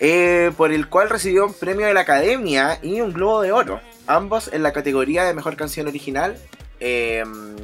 eh, 0.00 0.50
por 0.56 0.72
el 0.72 0.88
cual 0.88 1.10
recibió 1.10 1.46
un 1.46 1.54
premio 1.54 1.86
de 1.86 1.94
la 1.94 2.00
Academia 2.00 2.78
y 2.82 3.00
un 3.02 3.12
Globo 3.12 3.42
de 3.42 3.52
Oro, 3.52 3.80
ambos 4.06 4.48
en 4.52 4.62
la 4.62 4.72
categoría 4.72 5.24
de 5.24 5.34
Mejor 5.34 5.56
Canción 5.56 5.86
Original. 5.86 6.38
Em, 6.80 7.56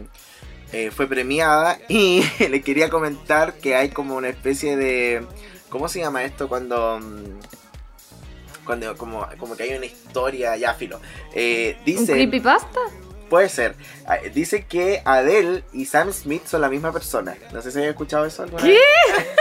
eh, 0.72 0.90
fue 0.90 1.06
premiada 1.06 1.78
y 1.88 2.22
le 2.50 2.60
quería 2.60 2.90
comentar 2.90 3.54
que 3.54 3.74
hay 3.74 3.88
como 3.88 4.16
una 4.16 4.28
especie 4.28 4.76
de... 4.76 5.24
¿Cómo 5.70 5.88
se 5.88 6.00
llama 6.00 6.24
esto 6.24 6.48
cuando... 6.48 7.00
Mm, 7.00 7.40
cuando 8.64 8.96
como, 8.96 9.26
como 9.38 9.56
que 9.56 9.62
hay 9.62 9.74
una 9.74 9.86
historia, 9.86 10.56
ya 10.56 10.74
filo. 10.74 11.00
dice, 11.32 12.00
¿Un 12.00 12.06
creepypasta? 12.06 12.80
Puede 13.28 13.48
ser. 13.48 13.74
Ah, 14.06 14.18
dice 14.34 14.64
que 14.66 15.02
Adele 15.04 15.64
y 15.72 15.86
Sam 15.86 16.12
Smith 16.12 16.46
son 16.46 16.60
la 16.60 16.68
misma 16.68 16.92
persona. 16.92 17.36
No 17.52 17.62
sé 17.62 17.70
si 17.70 17.78
habéis 17.78 17.90
escuchado 17.90 18.24
eso 18.24 18.42
alguna 18.42 18.62
¿Qué? 18.62 18.78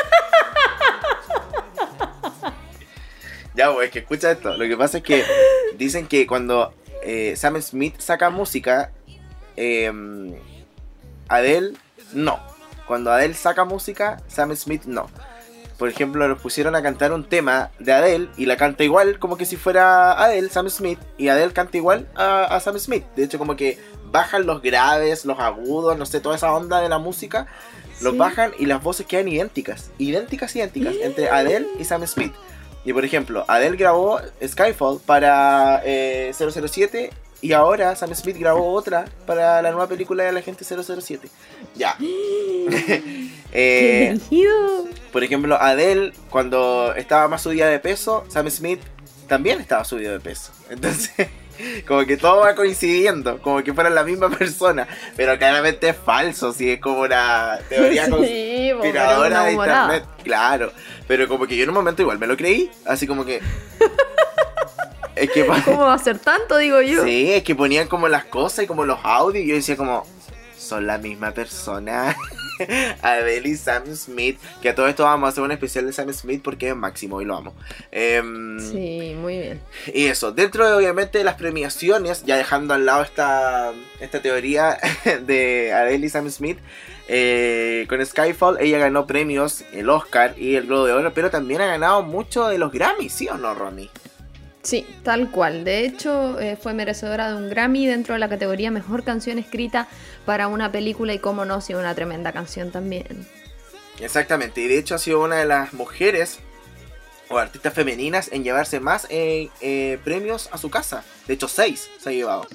Ya, 3.55 3.71
pues, 3.73 3.89
que 3.91 3.99
escucha 3.99 4.31
esto. 4.31 4.55
Lo 4.57 4.65
que 4.67 4.77
pasa 4.77 4.97
es 4.97 5.03
que 5.03 5.23
dicen 5.77 6.07
que 6.07 6.27
cuando 6.27 6.73
eh, 7.03 7.33
Sam 7.35 7.61
Smith 7.61 7.95
saca 7.99 8.29
música, 8.29 8.91
eh, 9.55 9.91
Adele 11.27 11.73
no. 12.13 12.39
Cuando 12.87 13.11
Adele 13.11 13.33
saca 13.33 13.65
música, 13.65 14.21
Sam 14.27 14.55
Smith 14.55 14.83
no. 14.85 15.09
Por 15.77 15.89
ejemplo, 15.89 16.27
los 16.27 16.39
pusieron 16.39 16.75
a 16.75 16.81
cantar 16.81 17.11
un 17.11 17.25
tema 17.27 17.69
de 17.79 17.91
Adele 17.91 18.29
y 18.37 18.45
la 18.45 18.55
canta 18.55 18.83
igual 18.83 19.19
como 19.19 19.35
que 19.35 19.45
si 19.45 19.57
fuera 19.57 20.13
Adele, 20.13 20.49
Sam 20.49 20.69
Smith, 20.69 20.99
y 21.17 21.27
Adele 21.27 21.51
canta 21.51 21.75
igual 21.75 22.07
a, 22.15 22.45
a 22.45 22.59
Sam 22.61 22.79
Smith. 22.79 23.03
De 23.15 23.23
hecho, 23.25 23.37
como 23.37 23.57
que 23.57 23.77
bajan 24.05 24.45
los 24.45 24.61
graves, 24.61 25.25
los 25.25 25.37
agudos, 25.39 25.97
no 25.97 26.05
sé, 26.05 26.21
toda 26.21 26.37
esa 26.37 26.53
onda 26.53 26.79
de 26.79 26.87
la 26.87 26.97
música, 26.99 27.47
los 28.01 28.13
Sí. 28.13 28.17
bajan 28.17 28.53
y 28.57 28.67
las 28.67 28.81
voces 28.81 29.05
quedan 29.05 29.27
idénticas, 29.27 29.91
idénticas, 29.97 30.55
idénticas, 30.55 30.95
entre 31.01 31.29
Adele 31.29 31.67
y 31.77 31.83
Sam 31.83 32.05
Smith. 32.07 32.33
Y 32.85 32.93
por 32.93 33.03
ejemplo, 33.03 33.43
Adele 33.47 33.77
grabó 33.77 34.19
Skyfall 34.45 35.01
para 35.05 35.81
eh, 35.83 36.31
007 36.33 37.09
y 37.41 37.53
ahora 37.53 37.95
Sam 37.95 38.13
Smith 38.15 38.37
grabó 38.37 38.73
otra 38.73 39.05
para 39.25 39.61
la 39.61 39.71
nueva 39.71 39.87
película 39.87 40.23
de 40.23 40.31
la 40.31 40.41
gente 40.41 40.63
007. 40.63 41.27
Ya. 41.75 41.97
¡Qué 41.99 43.29
Eh, 43.57 44.17
por 45.11 45.23
ejemplo, 45.23 45.55
Adele, 45.59 46.11
cuando 46.29 46.93
estaba 46.95 47.27
más 47.27 47.41
subida 47.41 47.67
de 47.67 47.79
peso, 47.79 48.25
Sam 48.27 48.49
Smith 48.49 48.81
también 49.27 49.61
estaba 49.61 49.85
subido 49.85 50.11
de 50.11 50.19
peso. 50.19 50.51
Entonces, 50.69 51.29
como 51.87 52.05
que 52.05 52.17
todo 52.17 52.41
va 52.41 52.55
coincidiendo, 52.55 53.41
como 53.41 53.63
que 53.63 53.73
fueran 53.73 53.95
la 53.95 54.03
misma 54.03 54.29
persona. 54.29 54.87
Pero 55.15 55.37
claramente 55.37 55.89
es 55.89 55.95
falso, 55.97 56.53
si 56.53 56.71
es 56.71 56.79
como 56.79 57.01
una 57.01 57.59
teoría 57.69 58.05
Sí, 58.25 58.71
conspiradora 58.71 59.27
una 59.27 59.45
de 59.45 59.51
internet. 59.53 60.05
Claro, 60.23 60.71
pero 61.07 61.27
como 61.27 61.47
que 61.47 61.55
yo 61.55 61.63
en 61.63 61.69
un 61.69 61.75
momento 61.75 62.01
igual 62.01 62.19
me 62.19 62.27
lo 62.27 62.37
creí, 62.37 62.71
así 62.85 63.07
como 63.07 63.25
que. 63.25 63.41
es 65.15 65.29
que. 65.31 65.45
¿Cómo 65.65 65.85
va 65.85 65.93
a 65.93 65.99
ser 65.99 66.19
tanto, 66.19 66.57
digo 66.57 66.81
yo? 66.81 67.03
Sí, 67.03 67.31
es 67.33 67.43
que 67.43 67.55
ponían 67.55 67.87
como 67.87 68.07
las 68.07 68.25
cosas 68.25 68.65
y 68.65 68.67
como 68.67 68.85
los 68.85 68.99
audios 69.03 69.45
y 69.45 69.47
yo 69.47 69.55
decía 69.55 69.77
como, 69.77 70.05
son 70.57 70.87
la 70.87 70.97
misma 70.97 71.31
persona. 71.31 72.15
Adele 73.01 73.49
y 73.49 73.55
Sam 73.55 73.95
Smith, 73.95 74.39
que 74.61 74.69
a 74.69 74.75
todo 74.75 74.87
esto 74.87 75.03
vamos 75.03 75.27
a 75.27 75.29
hacer 75.29 75.43
un 75.43 75.51
especial 75.51 75.85
de 75.85 75.93
Sam 75.93 76.13
Smith 76.13 76.41
porque 76.43 76.69
es 76.69 76.75
máximo 76.75 77.21
y 77.21 77.25
lo 77.25 77.35
amo. 77.35 77.53
Em, 77.91 78.59
Sí, 78.59 79.15
muy 79.19 79.37
bien. 79.39 79.61
Y 79.93 80.05
eso, 80.05 80.31
dentro 80.31 80.67
de 80.67 80.73
obviamente 80.73 81.23
las 81.23 81.35
premiaciones, 81.35 82.23
ya 82.25 82.37
dejando 82.37 82.73
al 82.73 82.85
lado 82.85 83.03
esta, 83.03 83.71
esta 83.99 84.21
teoría 84.21 84.77
de 85.25 85.73
Adele 85.73 86.07
y 86.07 86.09
Sam 86.09 86.29
Smith, 86.29 86.59
eh, 87.07 87.85
con 87.87 88.03
Skyfall 88.03 88.57
ella 88.59 88.79
ganó 88.79 89.05
premios, 89.05 89.63
el 89.73 89.89
Oscar 89.89 90.33
y 90.37 90.55
el 90.55 90.65
Globo 90.65 90.85
de 90.85 90.93
Oro, 90.93 91.13
pero 91.13 91.29
también 91.29 91.61
ha 91.61 91.67
ganado 91.67 92.01
mucho 92.01 92.47
de 92.47 92.57
los 92.57 92.71
Grammys, 92.71 93.13
¿sí 93.13 93.27
o 93.29 93.37
no, 93.37 93.53
Ronnie? 93.53 93.89
Sí, 94.65 94.85
tal 95.03 95.29
cual. 95.29 95.63
De 95.63 95.85
hecho, 95.85 96.39
eh, 96.39 96.57
fue 96.59 96.73
merecedora 96.73 97.29
de 97.29 97.35
un 97.37 97.49
Grammy 97.49 97.85
dentro 97.85 98.13
de 98.15 98.19
la 98.19 98.27
categoría 98.27 98.71
Mejor 98.71 99.03
Canción 99.03 99.37
Escrita 99.37 99.87
para 100.25 100.47
una 100.47 100.71
película 100.71 101.13
y 101.13 101.19
como 101.19 101.45
no, 101.45 101.61
sí, 101.61 101.75
una 101.75 101.93
tremenda 101.93 102.31
canción 102.31 102.71
también. 102.71 103.27
Exactamente, 103.99 104.61
y 104.61 104.67
de 104.67 104.79
hecho 104.79 104.95
ha 104.95 104.97
sido 104.97 105.23
una 105.23 105.35
de 105.37 105.45
las 105.45 105.71
mujeres 105.73 106.39
o 107.29 107.37
artistas 107.37 107.73
femeninas 107.75 108.29
en 108.31 108.43
llevarse 108.43 108.79
más 108.79 109.05
eh, 109.11 109.49
eh, 109.61 109.99
premios 110.03 110.49
a 110.51 110.57
su 110.57 110.69
casa. 110.71 111.03
De 111.27 111.35
hecho, 111.35 111.47
seis 111.47 111.87
se 111.99 112.09
ha 112.09 112.13
llevado. 112.13 112.47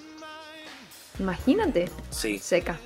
Imagínate, 1.19 1.89
Sí. 2.11 2.39
seca. 2.39 2.79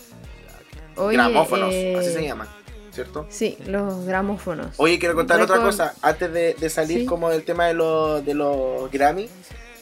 Oye, 0.96 1.16
Gramófonos, 1.16 1.72
eh, 1.72 1.96
así 1.98 2.12
se 2.12 2.22
llaman, 2.22 2.46
¿cierto? 2.94 3.26
Sí, 3.28 3.58
los 3.66 4.04
gramófonos. 4.06 4.68
Oye, 4.78 4.98
quiero 4.98 5.14
contar 5.14 5.40
otra 5.40 5.60
cosa 5.60 5.94
antes 6.02 6.32
de, 6.32 6.54
de 6.54 6.70
salir 6.70 7.00
Sí. 7.00 7.06
como 7.06 7.28
del 7.30 7.42
tema 7.44 7.66
de, 7.66 7.74
los 7.74 8.24
de 8.24 8.34
los 8.34 8.90
Grammy. 8.90 9.28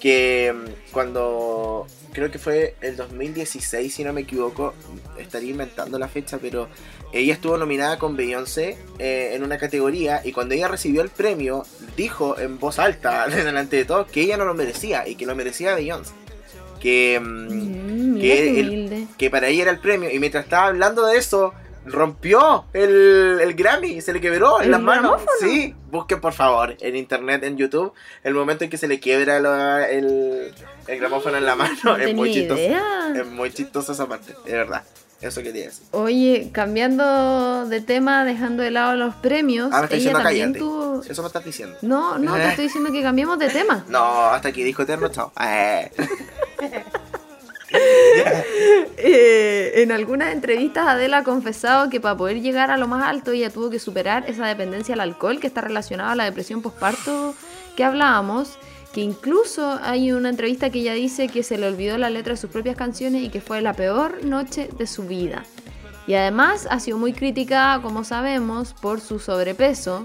Que 0.00 0.52
mm, 0.52 0.92
cuando 0.92 1.86
creo 2.12 2.28
que 2.30 2.38
fue 2.40 2.74
el 2.80 2.96
2016, 2.96 3.94
si 3.94 4.02
no 4.02 4.12
me 4.12 4.22
equivoco, 4.22 4.74
estaría 5.16 5.50
inventando 5.50 5.96
la 5.98 6.08
fecha, 6.08 6.38
pero 6.42 6.68
ella 7.12 7.34
estuvo 7.34 7.56
nominada 7.56 7.98
con 7.98 8.16
Beyoncé 8.16 8.76
eh, 8.98 9.30
en 9.34 9.44
una 9.44 9.58
categoría 9.58 10.20
y 10.24 10.32
cuando 10.32 10.54
ella 10.54 10.66
recibió 10.66 11.02
el 11.02 11.08
premio, 11.10 11.64
dijo 11.96 12.36
en 12.38 12.58
voz 12.58 12.78
alta, 12.80 13.26
delante 13.28 13.76
de 13.76 13.84
todos, 13.84 14.10
que 14.10 14.22
ella 14.22 14.36
no 14.36 14.44
lo 14.44 14.54
merecía 14.54 15.06
y 15.06 15.14
que 15.14 15.24
lo 15.26 15.36
merecía 15.36 15.74
Beyoncé. 15.76 16.12
Que, 16.80 17.20
mm, 17.22 17.92
Mm, 18.12 18.16
el- 18.20 19.08
que 19.16 19.30
para 19.30 19.46
ella 19.48 19.62
era 19.62 19.70
el 19.70 19.78
premio. 19.78 20.10
Y 20.10 20.18
mientras 20.18 20.44
estaba 20.44 20.66
hablando 20.66 21.06
de 21.06 21.16
eso, 21.16 21.54
rompió 21.84 22.64
el, 22.72 23.38
el 23.42 23.54
Grammy, 23.54 24.00
se 24.00 24.12
le 24.12 24.20
quebró 24.20 24.58
en 24.60 24.66
¿El 24.66 24.70
las 24.72 24.80
manos. 24.80 25.02
gramófono? 25.02 25.30
Sí, 25.40 25.74
busquen 25.90 26.20
por 26.20 26.32
favor 26.32 26.76
en 26.80 26.96
internet, 26.96 27.42
en 27.44 27.56
YouTube, 27.56 27.92
el 28.22 28.34
momento 28.34 28.64
en 28.64 28.70
que 28.70 28.78
se 28.78 28.86
le 28.88 29.00
quiebra 29.00 29.40
lo- 29.40 29.78
el, 29.78 30.54
el 30.86 30.98
gramófono 31.00 31.36
en 31.38 31.44
la 31.46 31.56
mano. 31.56 31.74
No 31.84 31.96
es 31.96 32.14
muy 32.14 32.32
chistoso. 32.32 32.60
idea. 32.60 33.12
Es 33.16 33.26
muy 33.26 33.52
chistoso 33.52 33.92
esa 33.92 34.06
parte, 34.06 34.34
de 34.44 34.52
verdad. 34.52 34.84
Eso 35.20 35.40
quería 35.40 35.66
decir. 35.66 35.86
Oye, 35.92 36.50
cambiando 36.52 37.66
de 37.68 37.80
tema, 37.80 38.24
dejando 38.24 38.64
de 38.64 38.72
lado 38.72 38.96
los 38.96 39.14
premios, 39.14 39.68
Ah, 39.72 39.78
me 39.78 39.84
está 39.84 39.94
diciendo 39.94 40.20
también 40.20 40.52
cállate. 40.52 40.58
tuvo... 40.58 41.02
Eso 41.08 41.22
me 41.22 41.26
estás 41.28 41.44
diciendo. 41.44 41.76
No, 41.82 42.18
no, 42.18 42.34
te 42.34 42.48
estoy 42.48 42.64
diciendo 42.64 42.90
que 42.90 43.02
cambiemos 43.02 43.38
de 43.38 43.48
tema. 43.48 43.84
No, 43.88 44.02
hasta 44.26 44.48
aquí 44.48 44.64
dijo 44.64 44.82
eterno, 44.82 45.08
chao. 45.10 45.32
Eh. 49.04 49.82
En 49.82 49.90
algunas 49.90 50.32
entrevistas 50.32 50.86
Adela 50.86 51.18
ha 51.18 51.24
confesado 51.24 51.90
que 51.90 52.00
para 52.00 52.16
poder 52.16 52.40
llegar 52.40 52.70
a 52.70 52.76
lo 52.76 52.86
más 52.86 53.04
alto 53.04 53.32
ella 53.32 53.50
tuvo 53.50 53.68
que 53.68 53.80
superar 53.80 54.24
esa 54.28 54.46
dependencia 54.46 54.94
al 54.94 55.00
alcohol 55.00 55.40
que 55.40 55.48
está 55.48 55.60
relacionada 55.60 56.12
a 56.12 56.14
la 56.14 56.24
depresión 56.24 56.62
postparto 56.62 57.34
que 57.74 57.82
hablábamos, 57.82 58.58
que 58.92 59.00
incluso 59.00 59.80
hay 59.82 60.12
una 60.12 60.28
entrevista 60.28 60.70
que 60.70 60.80
ella 60.80 60.92
dice 60.92 61.28
que 61.28 61.42
se 61.42 61.58
le 61.58 61.66
olvidó 61.66 61.98
la 61.98 62.10
letra 62.10 62.34
de 62.34 62.36
sus 62.36 62.50
propias 62.50 62.76
canciones 62.76 63.22
y 63.22 63.28
que 63.28 63.40
fue 63.40 63.60
la 63.60 63.72
peor 63.72 64.24
noche 64.24 64.68
de 64.78 64.86
su 64.86 65.04
vida. 65.04 65.42
Y 66.06 66.14
además 66.14 66.66
ha 66.68 66.80
sido 66.80 66.98
muy 66.98 67.12
criticada, 67.12 67.80
como 67.80 68.02
sabemos, 68.02 68.74
por 68.74 69.00
su 69.00 69.20
sobrepeso, 69.20 70.04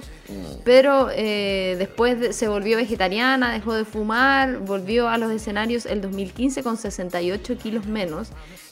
pero 0.63 1.09
eh, 1.11 1.75
después 1.79 2.19
de- 2.19 2.33
se 2.33 2.47
volvió 2.47 2.77
vegetariana, 2.77 3.51
dejó 3.51 3.73
de 3.73 3.83
fumar, 3.83 4.59
volvió 4.59 5.09
a 5.09 5.17
los 5.17 5.31
escenarios 5.31 5.85
el 5.87 6.01
2015 6.01 6.61
con 6.61 6.77
68 6.77 7.57
kilos 7.57 7.87
menos, 7.87 8.27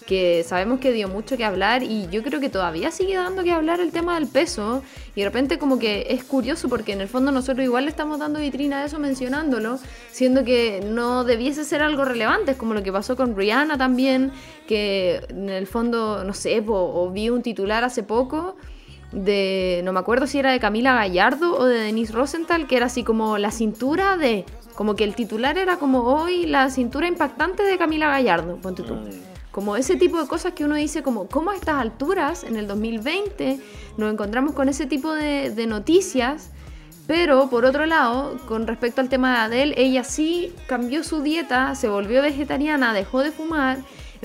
que 0.05 0.43
sabemos 0.43 0.79
que 0.79 0.91
dio 0.91 1.07
mucho 1.07 1.35
que 1.35 1.43
hablar 1.43 1.83
y 1.83 2.07
yo 2.09 2.21
creo 2.23 2.39
que 2.39 2.49
todavía 2.49 2.91
sigue 2.91 3.15
dando 3.15 3.43
que 3.43 3.51
hablar 3.51 3.79
el 3.79 3.91
tema 3.91 4.15
del 4.15 4.27
peso. 4.27 4.83
Y 5.15 5.21
de 5.21 5.25
repente 5.25 5.57
como 5.57 5.79
que 5.79 6.07
es 6.09 6.23
curioso 6.23 6.69
porque 6.69 6.93
en 6.93 7.01
el 7.01 7.07
fondo 7.07 7.31
nosotros 7.31 7.63
igual 7.63 7.85
le 7.85 7.89
estamos 7.89 8.19
dando 8.19 8.39
vitrina 8.39 8.81
a 8.81 8.85
eso 8.85 8.99
mencionándolo, 8.99 9.79
siendo 10.11 10.43
que 10.43 10.85
no 10.85 11.23
debiese 11.23 11.63
ser 11.63 11.81
algo 11.81 12.05
relevante, 12.05 12.51
es 12.51 12.57
como 12.57 12.73
lo 12.73 12.83
que 12.83 12.91
pasó 12.91 13.15
con 13.15 13.35
Rihanna 13.35 13.77
también, 13.77 14.31
que 14.67 15.21
en 15.29 15.49
el 15.49 15.67
fondo, 15.67 16.23
no 16.23 16.33
sé, 16.33 16.63
o 16.67 17.09
vi 17.11 17.29
un 17.29 17.41
titular 17.41 17.83
hace 17.83 18.03
poco 18.03 18.55
de, 19.11 19.81
no 19.83 19.93
me 19.93 19.99
acuerdo 19.99 20.27
si 20.27 20.39
era 20.39 20.51
de 20.51 20.59
Camila 20.59 20.93
Gallardo 20.93 21.57
o 21.57 21.65
de 21.65 21.79
Denise 21.79 22.13
Rosenthal, 22.13 22.67
que 22.67 22.77
era 22.77 22.87
así 22.87 23.03
como 23.03 23.37
la 23.37 23.51
cintura 23.51 24.17
de, 24.17 24.45
como 24.75 24.95
que 24.95 25.03
el 25.03 25.15
titular 25.15 25.57
era 25.57 25.77
como 25.77 26.03
hoy 26.03 26.45
la 26.45 26.69
cintura 26.69 27.07
impactante 27.07 27.63
de 27.63 27.77
Camila 27.77 28.09
Gallardo, 28.09 28.57
ponte 28.57 28.83
tú. 28.83 28.97
Como 29.55 29.77
ese 29.77 29.95
tipo 29.95 30.21
de 30.21 30.27
cosas 30.27 30.51
que 30.51 30.65
uno 30.65 30.75
dice 30.75 31.01
como, 31.01 31.29
¿cómo 31.29 31.51
a 31.51 31.55
estas 31.55 31.75
alturas, 31.75 32.43
en 32.43 32.57
el 32.57 32.67
2020, 32.67 33.57
nos 33.95 34.11
encontramos 34.11 34.53
con 34.53 34.67
ese 34.67 34.85
tipo 34.85 35.13
de, 35.13 35.49
de 35.49 35.65
noticias? 35.65 36.49
Pero 37.07 37.49
por 37.49 37.63
otro 37.63 37.85
lado, 37.85 38.37
con 38.49 38.67
respecto 38.67 38.99
al 38.99 39.07
tema 39.07 39.31
de 39.31 39.37
Adele, 39.37 39.73
ella 39.77 40.03
sí 40.03 40.53
cambió 40.67 41.05
su 41.05 41.21
dieta, 41.21 41.73
se 41.75 41.87
volvió 41.87 42.21
vegetariana, 42.21 42.93
dejó 42.93 43.21
de 43.21 43.31
fumar. 43.31 43.77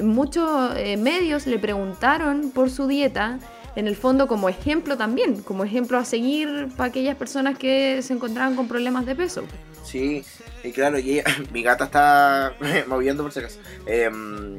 Muchos 0.02 0.74
eh, 0.76 0.96
medios 0.96 1.46
le 1.46 1.60
preguntaron 1.60 2.50
por 2.50 2.68
su 2.68 2.88
dieta, 2.88 3.38
en 3.76 3.86
el 3.86 3.94
fondo 3.94 4.26
como 4.26 4.48
ejemplo 4.48 4.96
también, 4.96 5.42
como 5.42 5.62
ejemplo 5.62 5.96
a 5.98 6.04
seguir 6.04 6.70
para 6.76 6.88
aquellas 6.88 7.14
personas 7.14 7.56
que 7.56 8.02
se 8.02 8.14
encontraban 8.14 8.56
con 8.56 8.66
problemas 8.66 9.06
de 9.06 9.14
peso. 9.14 9.44
Sí, 9.84 10.24
y 10.64 10.72
claro, 10.72 10.98
y 10.98 11.12
ella, 11.12 11.24
mi 11.52 11.62
gata 11.62 11.84
está 11.84 12.52
moviendo 12.88 13.22
por 13.22 13.30
si 13.30 13.38
acaso. 13.38 13.60
Em, 13.86 14.58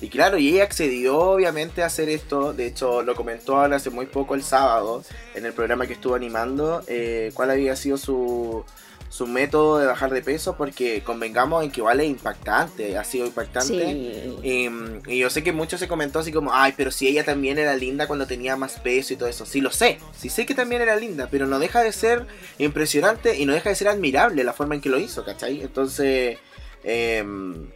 y 0.00 0.08
claro, 0.08 0.38
y 0.38 0.48
ella 0.48 0.62
accedió 0.64 1.18
obviamente 1.18 1.82
a 1.82 1.86
hacer 1.86 2.08
esto. 2.08 2.52
De 2.52 2.66
hecho, 2.66 3.02
lo 3.02 3.14
comentó 3.16 3.56
ahora 3.56 3.76
hace 3.76 3.90
muy 3.90 4.06
poco 4.06 4.34
el 4.34 4.42
sábado 4.42 5.02
en 5.34 5.44
el 5.44 5.52
programa 5.52 5.86
que 5.86 5.94
estuvo 5.94 6.14
animando. 6.14 6.82
eh, 6.86 7.30
cuál 7.34 7.50
había 7.50 7.74
sido 7.74 7.96
su, 7.96 8.64
su 9.08 9.26
método 9.26 9.78
de 9.78 9.86
bajar 9.86 10.10
de 10.12 10.22
peso 10.22 10.56
porque 10.56 11.02
convengamos 11.02 11.64
en 11.64 11.70
que 11.70 11.80
es 11.80 12.04
impactante, 12.04 12.96
ha 12.96 13.04
sido 13.04 13.26
impactante. 13.26 13.92
Sí. 13.92 14.36
Y, 14.42 14.68
y 15.12 15.18
yo 15.18 15.30
sé 15.30 15.42
que 15.42 15.52
mucho 15.52 15.78
se 15.78 15.88
comentó 15.88 16.20
así 16.20 16.30
como, 16.30 16.52
ay, 16.52 16.74
pero 16.76 16.90
si 16.90 17.08
ella 17.08 17.24
también 17.24 17.58
era 17.58 17.74
linda 17.74 18.06
cuando 18.06 18.26
tenía 18.26 18.56
más 18.56 18.78
peso 18.78 19.14
y 19.14 19.16
todo 19.16 19.28
eso. 19.28 19.46
Sí, 19.46 19.60
lo 19.60 19.70
sé, 19.72 19.98
sí 20.16 20.28
sé 20.28 20.46
que 20.46 20.54
también 20.54 20.82
era 20.82 20.96
linda, 20.96 21.28
pero 21.30 21.46
no 21.46 21.58
deja 21.58 21.82
de 21.82 21.92
ser 21.92 22.26
impresionante 22.58 23.36
y 23.36 23.46
no 23.46 23.52
deja 23.54 23.70
de 23.70 23.76
ser 23.76 23.88
admirable 23.88 24.44
la 24.44 24.52
forma 24.52 24.74
en 24.74 24.80
que 24.80 24.90
lo 24.90 24.98
hizo, 24.98 25.24
¿cachai? 25.24 25.62
Entonces, 25.62 26.38
em, 26.84 27.70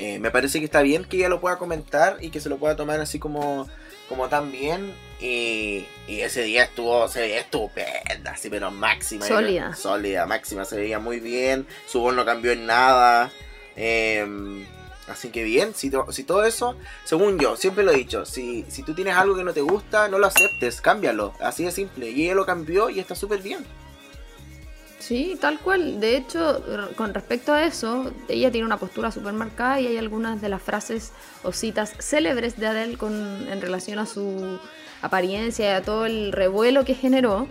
eh, 0.00 0.18
me 0.18 0.30
parece 0.30 0.58
que 0.58 0.64
está 0.64 0.80
bien 0.82 1.04
que 1.04 1.18
ella 1.18 1.28
lo 1.28 1.40
pueda 1.40 1.58
comentar 1.58 2.16
y 2.20 2.30
que 2.30 2.40
se 2.40 2.48
lo 2.48 2.56
pueda 2.58 2.74
tomar 2.74 3.00
así 3.00 3.18
como, 3.18 3.68
como 4.08 4.28
tan 4.28 4.50
bien. 4.50 4.92
Y, 5.20 5.84
y 6.08 6.20
ese 6.22 6.42
día 6.42 6.64
estuvo, 6.64 7.06
se 7.08 7.20
veía 7.20 7.40
estupenda, 7.40 8.32
así, 8.32 8.48
pero 8.48 8.70
máxima. 8.70 9.26
Sólida. 9.26 9.74
Sólida, 9.76 10.24
máxima, 10.26 10.64
se 10.64 10.76
veía 10.78 10.98
muy 10.98 11.20
bien. 11.20 11.66
Su 11.86 12.00
voz 12.00 12.14
no 12.14 12.24
cambió 12.24 12.52
en 12.52 12.64
nada. 12.66 13.30
em, 13.76 14.64
así 15.08 15.28
que 15.30 15.42
bien, 15.42 15.74
si, 15.74 15.90
to- 15.90 16.10
si 16.12 16.24
todo 16.24 16.44
eso, 16.44 16.76
según 17.04 17.38
yo, 17.38 17.56
siempre 17.56 17.84
lo 17.84 17.90
he 17.92 17.96
dicho, 17.96 18.24
si, 18.24 18.64
si 18.68 18.82
tú 18.82 18.94
tienes 18.94 19.14
algo 19.16 19.34
que 19.36 19.44
no 19.44 19.52
te 19.52 19.60
gusta, 19.60 20.08
no 20.08 20.18
lo 20.18 20.26
aceptes, 20.26 20.80
cámbialo. 20.80 21.34
Así 21.40 21.64
de 21.64 21.72
simple. 21.72 22.10
Y 22.10 22.24
ella 22.24 22.34
lo 22.34 22.46
cambió 22.46 22.88
y 22.90 23.00
está 23.00 23.14
súper 23.14 23.40
bien. 23.42 23.64
Sí, 25.10 25.36
tal 25.40 25.58
cual. 25.58 25.98
De 25.98 26.16
hecho, 26.16 26.62
con 26.94 27.12
respecto 27.12 27.52
a 27.52 27.64
eso, 27.64 28.12
ella 28.28 28.52
tiene 28.52 28.64
una 28.64 28.76
postura 28.76 29.10
súper 29.10 29.32
marcada 29.32 29.80
y 29.80 29.88
hay 29.88 29.96
algunas 29.96 30.40
de 30.40 30.48
las 30.48 30.62
frases 30.62 31.10
o 31.42 31.50
citas 31.50 31.94
célebres 31.98 32.56
de 32.60 32.68
Adele 32.68 32.96
con, 32.96 33.12
en 33.48 33.60
relación 33.60 33.98
a 33.98 34.06
su 34.06 34.60
apariencia 35.02 35.64
y 35.64 35.74
a 35.74 35.82
todo 35.82 36.06
el 36.06 36.30
revuelo 36.30 36.84
que 36.84 36.94
generó, 36.94 37.48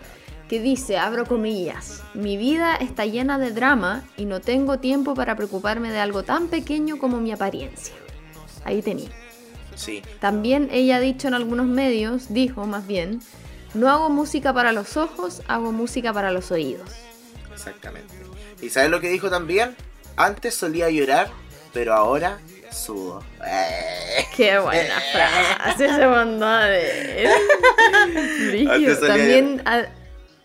que 0.48 0.62
dice, 0.62 0.98
abro 0.98 1.26
comillas, 1.26 2.02
mi 2.14 2.38
vida 2.38 2.78
está 2.78 3.06
llena 3.06 3.38
de 3.38 3.52
drama 3.52 4.06
y 4.16 4.24
no 4.24 4.40
tengo 4.40 4.80
tiempo 4.80 5.14
para 5.14 5.36
preocuparme 5.36 5.92
de 5.92 6.00
algo 6.00 6.24
tan 6.24 6.48
pequeño 6.48 6.98
como 6.98 7.20
mi 7.20 7.34
apariencia. 7.34 7.94
Ahí 8.64 8.82
tenía. 8.82 9.10
Sí. 9.76 10.02
También 10.22 10.70
ella 10.72 10.96
ha 10.96 11.02
dicho 11.02 11.28
en 11.28 11.34
algunos 11.34 11.66
medios, 11.66 12.34
dijo 12.34 12.66
más 12.66 12.88
bien, 12.88 13.20
no 13.74 13.90
hago 13.90 14.10
música 14.10 14.54
para 14.54 14.72
los 14.72 14.96
ojos, 14.96 15.42
hago 15.50 15.74
música 15.74 16.14
para 16.14 16.32
los 16.32 16.52
oídos. 16.52 17.09
Exactamente. 17.60 18.14
¿Y 18.62 18.70
sabes 18.70 18.90
lo 18.90 19.00
que 19.02 19.10
dijo 19.10 19.30
también? 19.30 19.76
Antes 20.16 20.56
solía 20.56 20.90
llorar, 20.90 21.30
pero 21.74 21.94
ahora 21.94 22.40
sudo. 22.72 23.24
Eh. 23.46 24.26
Qué 24.36 24.60
buena 24.60 24.96
frase 25.12 25.90
se 25.90 26.08
mandó 26.08 26.46
a 26.46 26.66
ver. 26.68 27.30
También 29.06 29.62
ha, 29.66 29.86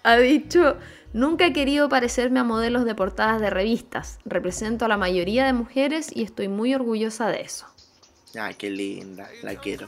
ha 0.02 0.16
dicho, 0.16 0.76
nunca 1.12 1.46
he 1.46 1.52
querido 1.52 1.88
parecerme 1.88 2.40
a 2.40 2.44
modelos 2.44 2.84
de 2.84 2.94
portadas 2.94 3.40
de 3.40 3.50
revistas. 3.50 4.18
Represento 4.24 4.84
a 4.84 4.88
la 4.88 4.96
mayoría 4.96 5.44
de 5.44 5.52
mujeres 5.52 6.08
y 6.14 6.22
estoy 6.22 6.48
muy 6.48 6.74
orgullosa 6.74 7.28
de 7.28 7.42
eso. 7.42 7.66
Ay, 8.38 8.54
qué 8.54 8.70
linda. 8.70 9.28
La 9.42 9.54
quiero. 9.56 9.86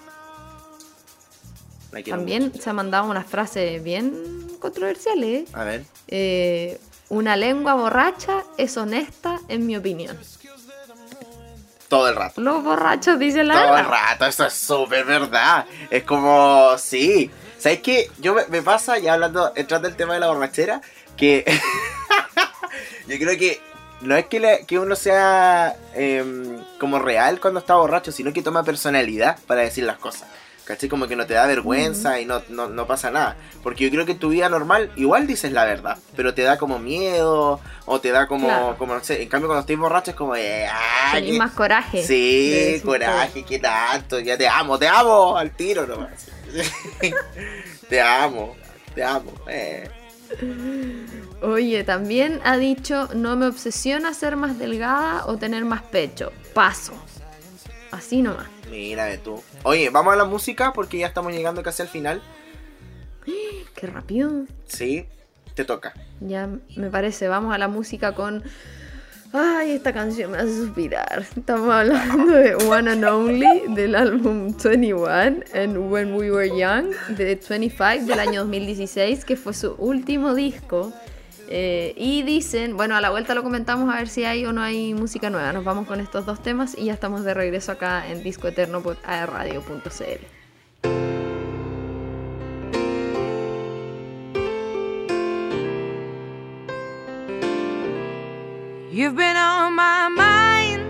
La 1.90 2.02
quiero 2.02 2.18
También 2.18 2.44
mucho. 2.44 2.62
se 2.62 2.70
ha 2.70 2.72
mandado 2.72 3.10
unas 3.10 3.26
frases 3.26 3.82
bien 3.82 4.48
controversiales. 4.60 5.48
¿eh? 5.48 5.52
A 5.52 5.64
ver. 5.64 5.84
Eh, 6.08 6.78
una 7.08 7.36
lengua 7.36 7.74
borracha 7.74 8.42
es 8.58 8.76
honesta, 8.76 9.38
en 9.48 9.66
mi 9.66 9.76
opinión. 9.76 10.18
Todo 11.88 12.08
el 12.08 12.16
rato. 12.16 12.40
Los 12.40 12.64
borrachos 12.64 13.18
dicen 13.18 13.46
la 13.48 13.54
Todo 13.66 13.78
el 13.78 13.84
rato. 13.86 14.26
Eso 14.26 14.44
es 14.46 14.54
súper 14.54 15.04
verdad. 15.04 15.66
Es 15.90 16.02
como. 16.02 16.76
Sí. 16.78 17.30
¿Sabes 17.58 17.80
qué? 17.80 18.10
Yo 18.18 18.34
me, 18.34 18.44
me 18.46 18.60
pasa, 18.60 18.98
ya 18.98 19.14
hablando, 19.14 19.52
entrando 19.54 19.86
el 19.86 19.94
tema 19.96 20.14
de 20.14 20.20
la 20.20 20.26
borrachera, 20.28 20.80
que. 21.16 21.44
yo 23.06 23.16
creo 23.18 23.38
que. 23.38 23.60
No 24.02 24.14
es 24.14 24.26
que, 24.26 24.40
le- 24.40 24.66
que 24.66 24.78
uno 24.78 24.94
sea 24.94 25.74
em, 25.94 26.58
como 26.78 26.98
real 26.98 27.40
cuando 27.40 27.60
está 27.60 27.76
borracho, 27.76 28.12
sino 28.12 28.32
que 28.32 28.42
toma 28.42 28.62
personalidad 28.62 29.38
para 29.46 29.62
decir 29.62 29.84
las 29.84 29.96
cosas. 29.98 30.28
¿Cachai? 30.66 30.88
Como 30.88 31.06
que 31.06 31.14
no 31.14 31.26
te 31.26 31.34
da 31.34 31.46
vergüenza 31.46 32.20
y 32.20 32.24
no, 32.26 32.42
no, 32.48 32.68
no 32.68 32.86
pasa 32.88 33.10
nada. 33.10 33.36
Porque 33.62 33.84
yo 33.84 33.90
creo 33.90 34.04
que 34.04 34.16
tu 34.16 34.30
vida 34.30 34.48
normal 34.48 34.90
igual 34.96 35.26
dices 35.28 35.52
la 35.52 35.64
verdad, 35.64 35.96
pero 36.16 36.34
te 36.34 36.42
da 36.42 36.58
como 36.58 36.80
miedo 36.80 37.60
o 37.84 38.00
te 38.00 38.10
da 38.10 38.26
como, 38.26 38.48
Claro. 38.48 38.76
como 38.76 38.94
no 38.94 39.04
sé. 39.04 39.22
En 39.22 39.28
cambio, 39.28 39.46
cuando 39.46 39.60
estés 39.60 39.78
borracho 39.78 40.10
es 40.10 40.16
como, 40.16 40.32
qué- 40.34 40.66
más 41.38 41.52
coraje. 41.52 42.02
Sí, 42.04 42.80
coraje, 42.84 43.44
qué 43.44 43.60
tanto. 43.60 44.18
Ya 44.18 44.36
te 44.36 44.48
amo, 44.48 44.76
te 44.76 44.88
amo 44.88 45.36
al 45.36 45.52
tiro 45.52 45.86
nomás. 45.86 46.26
te 47.88 48.00
amo, 48.00 48.56
te 48.94 49.04
amo. 49.04 49.32
eh. 49.48 49.88
Oye, 51.42 51.84
también 51.84 52.40
ha 52.44 52.56
dicho, 52.56 53.08
no 53.14 53.36
me 53.36 53.46
obsesiona 53.46 54.12
ser 54.14 54.34
más 54.36 54.58
delgada 54.58 55.26
o 55.26 55.36
tener 55.36 55.64
más 55.64 55.82
pecho. 55.82 56.32
Paso. 56.54 56.92
Así 57.92 58.20
nomás. 58.22 58.48
Mira 58.70 59.06
ve 59.06 59.18
tú. 59.18 59.42
Oye, 59.62 59.90
vamos 59.90 60.12
a 60.12 60.16
la 60.16 60.24
música 60.24 60.72
porque 60.72 60.98
ya 60.98 61.06
estamos 61.06 61.32
llegando 61.32 61.62
casi 61.62 61.82
al 61.82 61.88
final. 61.88 62.22
Qué 63.74 63.86
rápido. 63.86 64.46
Sí, 64.66 65.06
te 65.54 65.64
toca. 65.64 65.94
Ya 66.20 66.48
me 66.76 66.90
parece, 66.90 67.28
vamos 67.28 67.54
a 67.54 67.58
la 67.58 67.68
música 67.68 68.14
con... 68.14 68.42
Ay, 69.32 69.72
esta 69.72 69.92
canción 69.92 70.30
me 70.30 70.38
hace 70.38 70.56
suspirar. 70.56 71.26
Estamos 71.36 71.70
hablando 71.70 72.32
de 72.32 72.54
One 72.54 72.90
and 72.92 73.04
Only 73.04 73.62
del 73.74 73.94
álbum 73.94 74.56
21 74.56 75.06
and 75.52 75.76
When 75.76 76.14
We 76.14 76.30
Were 76.30 76.48
Young 76.48 76.94
de 77.08 77.34
25 77.34 78.06
del 78.06 78.20
año 78.20 78.42
2016, 78.44 79.24
que 79.24 79.36
fue 79.36 79.52
su 79.52 79.74
último 79.74 80.34
disco. 80.34 80.92
Eh, 81.48 81.94
y 81.96 82.22
dicen, 82.22 82.76
bueno, 82.76 82.96
a 82.96 83.00
la 83.00 83.10
vuelta 83.10 83.34
lo 83.34 83.42
comentamos 83.42 83.92
a 83.92 83.98
ver 83.98 84.08
si 84.08 84.24
hay 84.24 84.44
o 84.46 84.52
no 84.52 84.62
hay 84.62 84.94
música 84.94 85.30
nueva. 85.30 85.52
Nos 85.52 85.64
vamos 85.64 85.86
con 85.86 86.00
estos 86.00 86.26
dos 86.26 86.42
temas 86.42 86.76
y 86.76 86.86
ya 86.86 86.94
estamos 86.94 87.24
de 87.24 87.34
regreso 87.34 87.72
acá 87.72 88.08
en 88.08 88.22
Disco 88.22 88.48
Eterno 88.48 88.82
por 88.82 88.96
aerradio.cl. 89.04 90.26
You've 98.90 99.14
been 99.14 99.36
on 99.36 99.74
my 99.74 100.08
mind. 100.08 100.82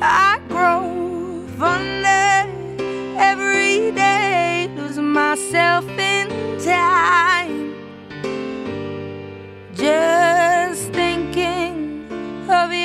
I 0.00 0.40
grow 0.48 1.46
fonder 1.58 2.48
every 3.18 3.90
day, 3.90 4.70
losing 4.76 5.12
myself 5.12 5.86
in 5.98 6.28
time. 6.58 7.33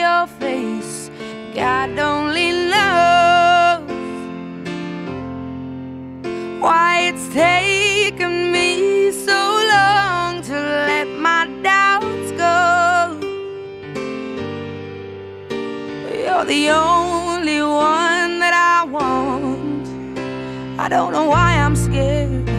Your 0.10 0.28
face, 0.43 1.12
God 1.54 1.98
only 2.00 2.50
knows 2.72 3.82
why 6.63 6.91
it's 7.10 7.28
taken 7.34 8.34
me 8.56 8.69
so 9.12 9.39
long 9.76 10.41
to 10.50 10.58
let 10.89 11.08
my 11.28 11.41
doubts 11.69 12.30
go. 12.45 12.60
You're 16.24 16.48
the 16.56 16.65
only 16.72 17.62
one 17.62 18.32
that 18.43 18.56
I 18.74 18.78
want. 18.98 19.86
I 20.84 20.88
don't 20.89 21.12
know 21.15 21.28
why 21.36 21.50
I'm 21.63 21.76
scared. 21.76 22.50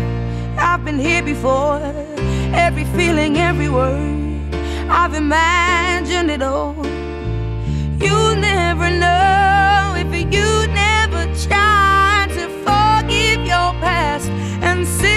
I've 0.68 0.84
been 0.84 1.00
here 1.08 1.24
before. 1.32 1.80
Every 2.66 2.86
feeling, 2.96 3.32
every 3.50 3.70
word. 3.80 4.54
I've 5.00 5.14
imagined 5.14 6.30
it 6.30 6.42
all. 6.42 6.99
And 14.62 14.86
simply 14.86 15.09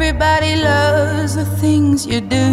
Everybody 0.00 0.54
loves 0.54 1.34
the 1.34 1.44
things 1.44 2.06
you 2.06 2.20
do. 2.20 2.50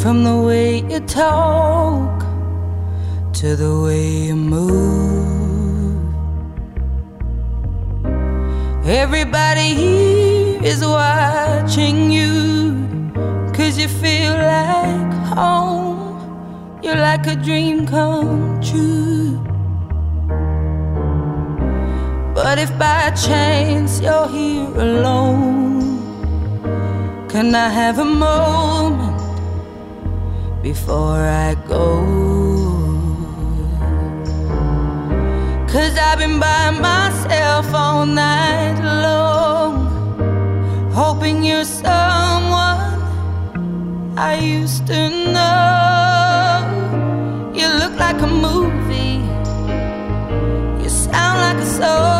From 0.00 0.24
the 0.24 0.40
way 0.40 0.78
you 0.88 1.00
talk 1.00 2.20
to 3.34 3.56
the 3.56 3.78
way 3.84 4.28
you 4.28 4.36
move. 4.36 6.14
Everybody 8.86 9.74
here 9.74 10.64
is 10.64 10.80
watching 10.82 12.10
you. 12.10 12.32
Cause 13.52 13.76
you 13.76 13.88
feel 13.88 14.32
like 14.32 15.12
home. 15.36 16.80
You're 16.82 16.96
like 16.96 17.26
a 17.26 17.36
dream 17.36 17.86
come 17.86 18.62
true. 18.62 19.49
But 22.42 22.58
if 22.58 22.70
by 22.78 23.10
chance 23.10 24.00
you're 24.00 24.26
here 24.28 24.72
alone, 24.74 26.00
can 27.28 27.54
I 27.54 27.68
have 27.68 27.98
a 27.98 28.04
moment 28.04 29.20
before 30.62 31.20
I 31.46 31.54
go? 31.68 31.86
Cause 35.68 35.94
I've 35.98 36.18
been 36.18 36.40
by 36.40 36.70
myself 36.70 37.74
all 37.74 38.06
night 38.06 38.80
long, 39.04 39.74
hoping 40.92 41.44
you're 41.44 41.64
someone 41.64 43.02
I 44.16 44.38
used 44.40 44.86
to 44.86 45.10
know. 45.34 46.64
You 47.54 47.68
look 47.80 47.94
like 47.98 48.20
a 48.22 48.26
movie, 48.26 49.20
you 50.82 50.88
sound 50.88 51.38
like 51.44 51.58
a 51.58 51.66
soul. 51.66 52.19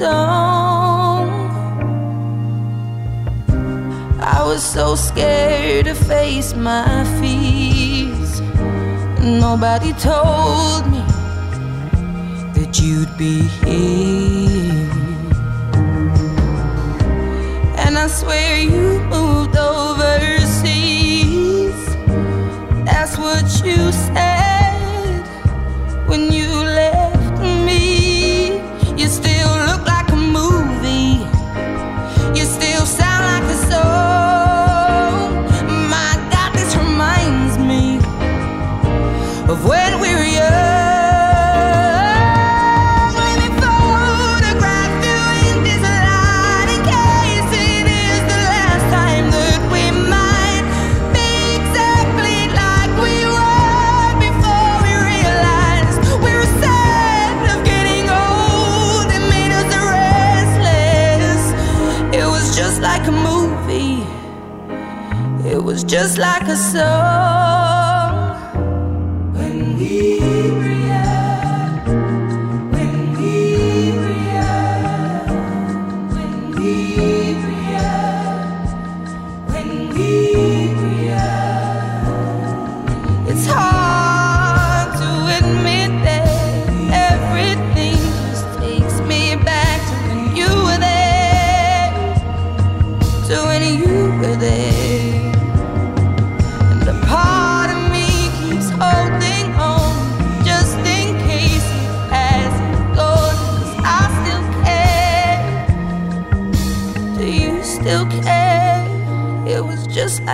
song. 0.00 1.28
I 4.36 4.42
was 4.42 4.62
so 4.64 4.94
scared 4.94 5.84
to 5.84 5.94
face 5.94 6.54
my 6.54 7.04
fears. 7.18 8.40
Nobody 9.20 9.92
told 10.10 10.86
me 10.94 11.02
that 12.56 12.70
you'd 12.82 13.14
be 13.18 13.42
here. 13.60 14.88
And 17.82 17.92
I 18.04 18.06
swear 18.06 18.58
you 18.58 19.00
moved 19.14 19.54
overseas. 19.58 20.70
That's 22.88 23.18
what 23.18 23.46
you 23.66 23.92
a 66.50 66.56
song. 66.56 68.34
When 69.36 69.56
we 69.78 70.18
young, 70.88 71.74
when 72.74 72.94
we 73.18 73.34
young, 74.34 75.28
when 76.14 76.32
we 76.56 76.74
were 77.40 77.59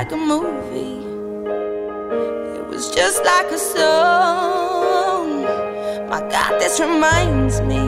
like 0.06 0.12
a 0.12 0.24
movie. 0.24 1.04
It 2.58 2.66
was 2.68 2.94
just 2.94 3.24
like 3.24 3.50
a 3.50 3.58
song. 3.58 5.42
My 6.08 6.20
God, 6.30 6.60
this 6.60 6.78
reminds 6.78 7.60
me 7.62 7.85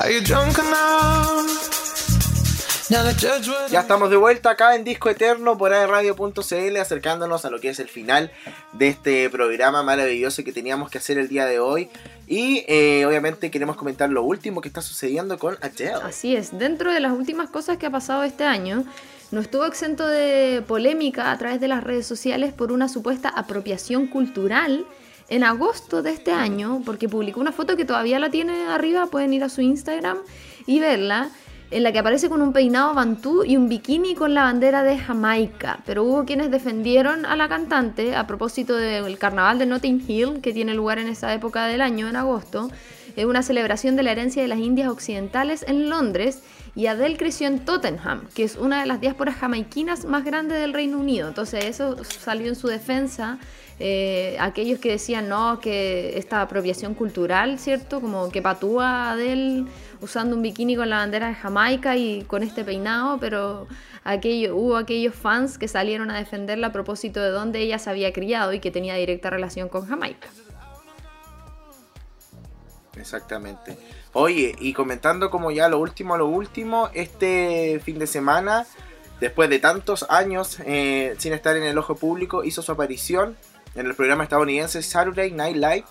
Are 0.00 0.10
you 0.10 0.20
drunk 0.20 0.58
enough? 0.58 1.35
Ya 2.88 3.80
estamos 3.80 4.10
de 4.10 4.16
vuelta 4.16 4.50
acá 4.50 4.76
en 4.76 4.84
Disco 4.84 5.10
Eterno 5.10 5.58
por 5.58 5.72
radio.cl 5.72 6.76
acercándonos 6.76 7.44
a 7.44 7.50
lo 7.50 7.60
que 7.60 7.70
es 7.70 7.80
el 7.80 7.88
final 7.88 8.30
de 8.74 8.88
este 8.88 9.28
programa 9.28 9.82
maravilloso 9.82 10.44
que 10.44 10.52
teníamos 10.52 10.88
que 10.88 10.98
hacer 10.98 11.18
el 11.18 11.26
día 11.28 11.46
de 11.46 11.58
hoy. 11.58 11.88
Y 12.28 12.64
eh, 12.68 13.04
obviamente 13.04 13.50
queremos 13.50 13.74
comentar 13.76 14.08
lo 14.10 14.22
último 14.22 14.60
que 14.60 14.68
está 14.68 14.82
sucediendo 14.82 15.36
con 15.36 15.56
Adele. 15.62 15.94
Así 16.04 16.36
es, 16.36 16.56
dentro 16.56 16.92
de 16.92 17.00
las 17.00 17.12
últimas 17.12 17.50
cosas 17.50 17.76
que 17.76 17.86
ha 17.86 17.90
pasado 17.90 18.22
este 18.22 18.44
año, 18.44 18.84
no 19.32 19.40
estuvo 19.40 19.64
exento 19.64 20.06
de 20.06 20.62
polémica 20.64 21.32
a 21.32 21.38
través 21.38 21.60
de 21.60 21.66
las 21.66 21.82
redes 21.82 22.06
sociales 22.06 22.52
por 22.52 22.70
una 22.70 22.88
supuesta 22.88 23.28
apropiación 23.30 24.06
cultural 24.06 24.86
en 25.28 25.42
agosto 25.42 26.02
de 26.02 26.12
este 26.12 26.30
año, 26.30 26.82
porque 26.84 27.08
publicó 27.08 27.40
una 27.40 27.50
foto 27.50 27.76
que 27.76 27.84
todavía 27.84 28.20
la 28.20 28.30
tiene 28.30 28.66
arriba, 28.68 29.06
pueden 29.06 29.32
ir 29.32 29.42
a 29.42 29.48
su 29.48 29.60
Instagram 29.60 30.18
y 30.66 30.78
verla, 30.78 31.30
en 31.70 31.82
la 31.82 31.92
que 31.92 31.98
aparece 31.98 32.28
con 32.28 32.42
un 32.42 32.52
peinado 32.52 32.94
bantú 32.94 33.44
y 33.44 33.56
un 33.56 33.68
bikini 33.68 34.14
con 34.14 34.34
la 34.34 34.44
bandera 34.44 34.82
de 34.82 34.98
Jamaica. 34.98 35.80
Pero 35.84 36.04
hubo 36.04 36.24
quienes 36.24 36.50
defendieron 36.50 37.26
a 37.26 37.36
la 37.36 37.48
cantante 37.48 38.14
a 38.14 38.26
propósito 38.26 38.76
del 38.76 39.18
carnaval 39.18 39.58
de 39.58 39.66
Notting 39.66 40.04
Hill, 40.06 40.40
que 40.40 40.52
tiene 40.52 40.74
lugar 40.74 40.98
en 40.98 41.08
esa 41.08 41.34
época 41.34 41.66
del 41.66 41.80
año, 41.80 42.08
en 42.08 42.16
agosto, 42.16 42.70
es 43.16 43.24
una 43.24 43.42
celebración 43.42 43.96
de 43.96 44.02
la 44.02 44.12
herencia 44.12 44.42
de 44.42 44.48
las 44.48 44.58
Indias 44.58 44.88
Occidentales 44.90 45.64
en 45.66 45.88
Londres 45.88 46.42
y 46.74 46.86
Adele 46.86 47.16
creció 47.16 47.46
en 47.46 47.60
Tottenham, 47.64 48.28
que 48.34 48.44
es 48.44 48.56
una 48.56 48.80
de 48.80 48.86
las 48.86 49.00
diásporas 49.00 49.36
jamaiquinas 49.36 50.04
más 50.04 50.22
grandes 50.22 50.60
del 50.60 50.74
Reino 50.74 50.98
Unido. 50.98 51.26
Entonces 51.26 51.64
eso 51.64 51.96
salió 52.04 52.48
en 52.48 52.56
su 52.56 52.68
defensa. 52.68 53.38
eh, 53.78 54.36
aquellos 54.40 54.78
que 54.78 54.90
decían 54.90 55.28
no, 55.28 55.60
que 55.60 56.16
esta 56.16 56.40
apropiación 56.40 56.94
cultural, 56.94 57.58
¿cierto? 57.58 58.00
Como 58.00 58.30
que 58.30 58.40
patúa 58.40 59.10
Adele 59.10 59.64
usando 60.00 60.36
un 60.36 60.42
bikini 60.42 60.76
con 60.76 60.90
la 60.90 60.98
bandera 60.98 61.28
de 61.28 61.34
Jamaica 61.34 61.96
y 61.96 62.22
con 62.22 62.42
este 62.42 62.64
peinado, 62.64 63.18
pero 63.18 63.66
aquello, 64.04 64.56
hubo 64.56 64.76
aquellos 64.76 65.14
fans 65.14 65.58
que 65.58 65.68
salieron 65.68 66.10
a 66.10 66.18
defenderla 66.18 66.68
a 66.68 66.72
propósito 66.72 67.20
de 67.20 67.30
dónde 67.30 67.60
ella 67.60 67.78
se 67.78 67.90
había 67.90 68.12
criado 68.12 68.52
y 68.52 68.60
que 68.60 68.70
tenía 68.70 68.94
directa 68.94 69.30
relación 69.30 69.68
con 69.68 69.86
Jamaica. 69.86 70.28
Exactamente. 72.96 73.76
Oye, 74.12 74.56
y 74.58 74.72
comentando 74.72 75.30
como 75.30 75.50
ya 75.50 75.68
lo 75.68 75.78
último, 75.78 76.16
lo 76.16 76.26
último, 76.26 76.88
este 76.94 77.80
fin 77.84 77.98
de 77.98 78.06
semana, 78.06 78.66
después 79.20 79.50
de 79.50 79.58
tantos 79.58 80.06
años 80.08 80.58
eh, 80.64 81.14
sin 81.18 81.32
estar 81.32 81.56
en 81.56 81.64
el 81.64 81.76
ojo 81.76 81.96
público, 81.96 82.42
hizo 82.42 82.62
su 82.62 82.72
aparición 82.72 83.36
en 83.74 83.86
el 83.86 83.94
programa 83.94 84.24
estadounidense 84.24 84.82
Saturday 84.82 85.30
Night 85.32 85.56
Live. 85.56 85.84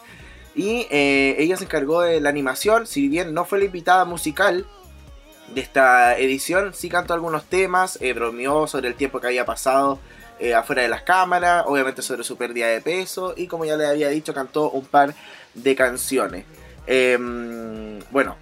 Y 0.56 0.88
eh, 0.90 1.36
ella 1.40 1.58
se 1.58 1.66
encargó 1.66 2.02
de 2.02 2.22
la 2.22 2.30
animación, 2.30 2.88
si 2.88 3.10
bien 3.10 3.34
no 3.34 3.46
fue 3.46 3.60
la 3.60 3.66
invitada 3.66 4.06
musical 4.06 4.66
de 5.54 5.62
esta 5.62 6.18
edición, 6.18 6.74
sí 6.74 6.90
cantó 6.90 7.14
algunos 7.14 7.46
temas, 7.46 8.00
eh, 8.02 8.14
bromeó 8.14 8.68
sobre 8.68 8.88
el 8.88 8.96
tiempo 8.96 9.20
que 9.20 9.28
había 9.28 9.46
pasado 9.46 10.00
eh, 10.40 10.54
afuera 10.54 10.82
de 10.82 10.90
las 10.90 11.04
cámaras, 11.04 11.64
obviamente 11.68 12.02
sobre 12.02 12.24
su 12.24 12.36
pérdida 12.36 12.68
de 12.68 12.82
peso 12.82 13.34
y 13.38 13.48
como 13.48 13.66
ya 13.66 13.78
le 13.78 13.86
había 13.86 14.10
dicho, 14.10 14.34
cantó 14.34 14.70
un 14.72 14.86
par 14.86 15.14
de 15.54 15.76
canciones. 15.76 16.46
Eh, 16.88 17.18
bueno, 18.12 18.36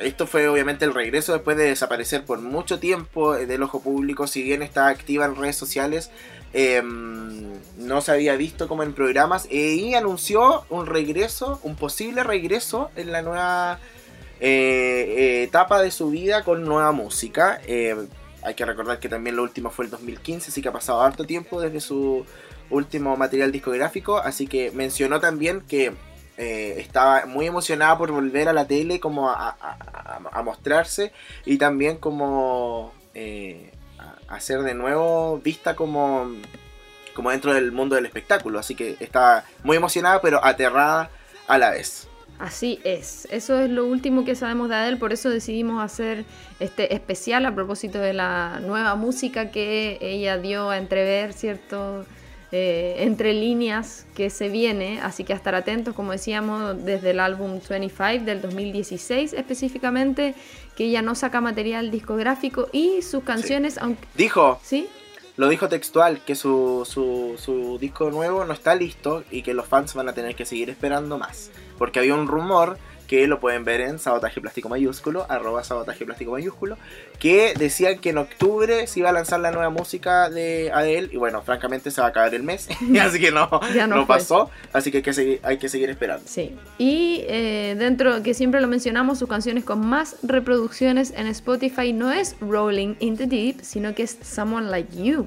esto 0.00 0.26
fue 0.26 0.48
obviamente 0.48 0.84
el 0.84 0.94
regreso 0.94 1.32
después 1.32 1.56
de 1.56 1.64
desaparecer 1.64 2.24
por 2.24 2.40
mucho 2.40 2.78
tiempo 2.78 3.34
del 3.34 3.62
ojo 3.62 3.82
público, 3.82 4.26
si 4.26 4.42
bien 4.42 4.62
está 4.62 4.88
activa 4.88 5.24
en 5.24 5.36
redes 5.36 5.56
sociales, 5.56 6.10
eh, 6.52 6.82
no 6.82 8.00
se 8.00 8.12
había 8.12 8.36
visto 8.36 8.68
como 8.68 8.82
en 8.82 8.92
programas 8.92 9.50
y 9.50 9.94
anunció 9.94 10.64
un 10.68 10.86
regreso, 10.86 11.60
un 11.62 11.76
posible 11.76 12.22
regreso 12.22 12.90
en 12.96 13.12
la 13.12 13.22
nueva 13.22 13.78
eh, 14.40 15.14
eh, 15.18 15.42
etapa 15.44 15.82
de 15.82 15.90
su 15.90 16.10
vida 16.10 16.44
con 16.44 16.64
nueva 16.64 16.92
música. 16.92 17.60
Eh, 17.66 17.96
hay 18.42 18.54
que 18.54 18.64
recordar 18.64 18.98
que 19.00 19.08
también 19.08 19.36
lo 19.36 19.42
último 19.42 19.70
fue 19.70 19.86
el 19.86 19.90
2015, 19.90 20.50
así 20.50 20.62
que 20.62 20.68
ha 20.68 20.72
pasado 20.72 21.02
harto 21.02 21.24
tiempo 21.24 21.60
desde 21.60 21.80
su 21.80 22.24
último 22.70 23.16
material 23.16 23.52
discográfico, 23.52 24.18
así 24.18 24.46
que 24.46 24.70
mencionó 24.70 25.20
también 25.20 25.60
que 25.62 25.92
eh, 26.38 26.76
estaba 26.78 27.26
muy 27.26 27.46
emocionada 27.46 27.98
por 27.98 28.12
volver 28.12 28.48
a 28.48 28.52
la 28.52 28.66
tele 28.66 28.98
como 29.00 29.28
a, 29.28 29.56
mostrarse 30.42 31.12
y 31.44 31.58
también 31.58 31.98
como 31.98 32.94
a, 34.30 34.40
ser 34.40 34.62
de 34.62 34.74
nuevo 34.74 35.38
vista 35.38 35.76
como, 35.76 36.32
como 37.14 37.30
dentro 37.30 37.52
del 37.52 37.72
mundo 37.72 37.96
del 37.96 38.06
espectáculo, 38.06 38.58
así 38.58 38.74
que 38.74 38.96
estaba 39.00 39.44
muy 39.62 39.76
emocionada 39.76 40.20
pero 40.20 40.44
aterrada 40.44 41.10
a 41.46 41.58
la 41.58 41.70
vez. 41.70 42.08
Así 42.38 42.80
es, 42.84 43.28
eso 43.30 43.60
es 43.60 43.68
lo 43.68 43.84
último 43.84 44.24
que 44.24 44.34
sabemos 44.34 44.70
de 44.70 44.76
Adele, 44.76 44.96
por 44.96 45.12
eso 45.12 45.28
decidimos 45.28 45.82
hacer 45.84 46.24
este 46.58 46.94
especial 46.94 47.44
a 47.44 47.54
propósito 47.54 47.98
de 47.98 48.14
la 48.14 48.60
nueva 48.60 48.94
música 48.94 49.50
que 49.50 49.98
ella 50.00 50.38
dio 50.38 50.70
a 50.70 50.78
entrever, 50.78 51.34
¿cierto? 51.34 52.06
Eh, 52.52 52.96
entre 53.04 53.32
líneas 53.32 54.06
que 54.16 54.28
se 54.28 54.48
viene, 54.48 55.00
así 55.02 55.22
que 55.22 55.32
a 55.32 55.36
estar 55.36 55.54
atentos, 55.54 55.94
como 55.94 56.10
decíamos, 56.10 56.84
desde 56.84 57.10
el 57.10 57.20
álbum 57.20 57.60
25 57.60 58.24
del 58.24 58.40
2016 58.40 59.34
específicamente, 59.34 60.34
que 60.80 60.86
ella 60.86 61.02
no 61.02 61.14
saca 61.14 61.42
material 61.42 61.90
discográfico 61.90 62.70
y 62.72 63.02
sus 63.02 63.22
canciones, 63.22 63.76
aunque... 63.76 64.08
Dijo, 64.14 64.58
¿Sí? 64.62 64.88
lo 65.36 65.50
dijo 65.50 65.68
textual, 65.68 66.24
que 66.24 66.34
su, 66.34 66.88
su, 66.88 67.34
su 67.36 67.76
disco 67.78 68.10
nuevo 68.10 68.46
no 68.46 68.54
está 68.54 68.74
listo 68.74 69.22
y 69.30 69.42
que 69.42 69.52
los 69.52 69.66
fans 69.66 69.92
van 69.92 70.08
a 70.08 70.14
tener 70.14 70.34
que 70.34 70.46
seguir 70.46 70.70
esperando 70.70 71.18
más. 71.18 71.50
Porque 71.76 71.98
había 71.98 72.14
un 72.14 72.26
rumor 72.26 72.78
que 73.10 73.26
lo 73.26 73.40
pueden 73.40 73.64
ver 73.64 73.80
en 73.80 73.98
Sabotaje 73.98 74.40
Plástico 74.40 74.68
Mayúsculo, 74.68 75.26
arroba 75.28 75.64
Sabotaje 75.64 76.04
Plástico 76.04 76.30
Mayúsculo, 76.30 76.78
que 77.18 77.54
decían 77.58 77.98
que 77.98 78.10
en 78.10 78.18
octubre 78.18 78.86
se 78.86 79.00
iba 79.00 79.08
a 79.08 79.12
lanzar 79.12 79.40
la 79.40 79.50
nueva 79.50 79.68
música 79.68 80.30
de 80.30 80.70
Adele 80.72 81.08
y 81.10 81.16
bueno, 81.16 81.42
francamente 81.42 81.90
se 81.90 82.00
va 82.00 82.06
a 82.06 82.10
acabar 82.10 82.32
el 82.36 82.44
mes, 82.44 82.68
así 83.02 83.18
que 83.18 83.32
no, 83.32 83.50
Ya 83.74 83.88
no 83.88 84.06
pasó, 84.06 84.48
así 84.72 84.92
que 84.92 84.98
hay 84.98 85.02
que 85.02 85.12
seguir, 85.12 85.40
hay 85.42 85.58
que 85.58 85.68
seguir 85.68 85.90
esperando. 85.90 86.22
Sí. 86.24 86.54
Y 86.78 87.24
eh, 87.26 87.74
dentro, 87.76 88.22
que 88.22 88.32
siempre 88.32 88.60
lo 88.60 88.68
mencionamos, 88.68 89.18
sus 89.18 89.28
canciones 89.28 89.64
con 89.64 89.84
más 89.84 90.14
reproducciones 90.22 91.12
en 91.16 91.26
Spotify 91.26 91.92
no 91.92 92.12
es 92.12 92.36
Rolling 92.40 92.94
in 93.00 93.16
the 93.16 93.26
Deep, 93.26 93.62
sino 93.62 93.92
que 93.92 94.04
es 94.04 94.18
Someone 94.22 94.70
Like 94.70 95.02
You, 95.02 95.26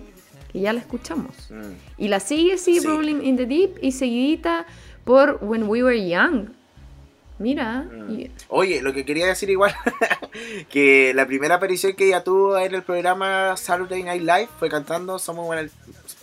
que 0.53 0.61
ya 0.61 0.71
la 0.71 0.79
escuchamos. 0.79 1.36
Mm. 1.49 1.73
Y 1.97 2.07
la 2.07 2.21
sigue, 2.21 2.57
sí, 2.57 2.79
Sí. 2.79 2.88
Rolling 2.88 3.23
in 3.23 3.36
the 3.36 3.45
Deep, 3.45 3.79
y 3.81 3.91
seguidita 3.91 4.67
por 5.03 5.39
When 5.41 5.63
We 5.63 5.84
Were 5.84 6.07
Young. 6.07 6.62
Mira, 7.43 7.83
Mm. 7.91 8.23
Oye, 8.47 8.81
lo 8.81 8.93
que 8.93 9.03
quería 9.03 9.27
decir 9.27 9.49
igual, 9.49 9.73
que 10.69 11.11
la 11.13 11.25
primera 11.27 11.55
aparición 11.55 11.93
que 11.93 12.07
ella 12.07 12.23
tuvo 12.23 12.57
en 12.57 12.73
el 12.73 12.83
programa 12.83 13.55
Saturday 13.57 14.01
Night 14.03 14.21
Live 14.21 14.47
fue 14.59 14.69
cantando 14.69 15.19
Someone, 15.19 15.69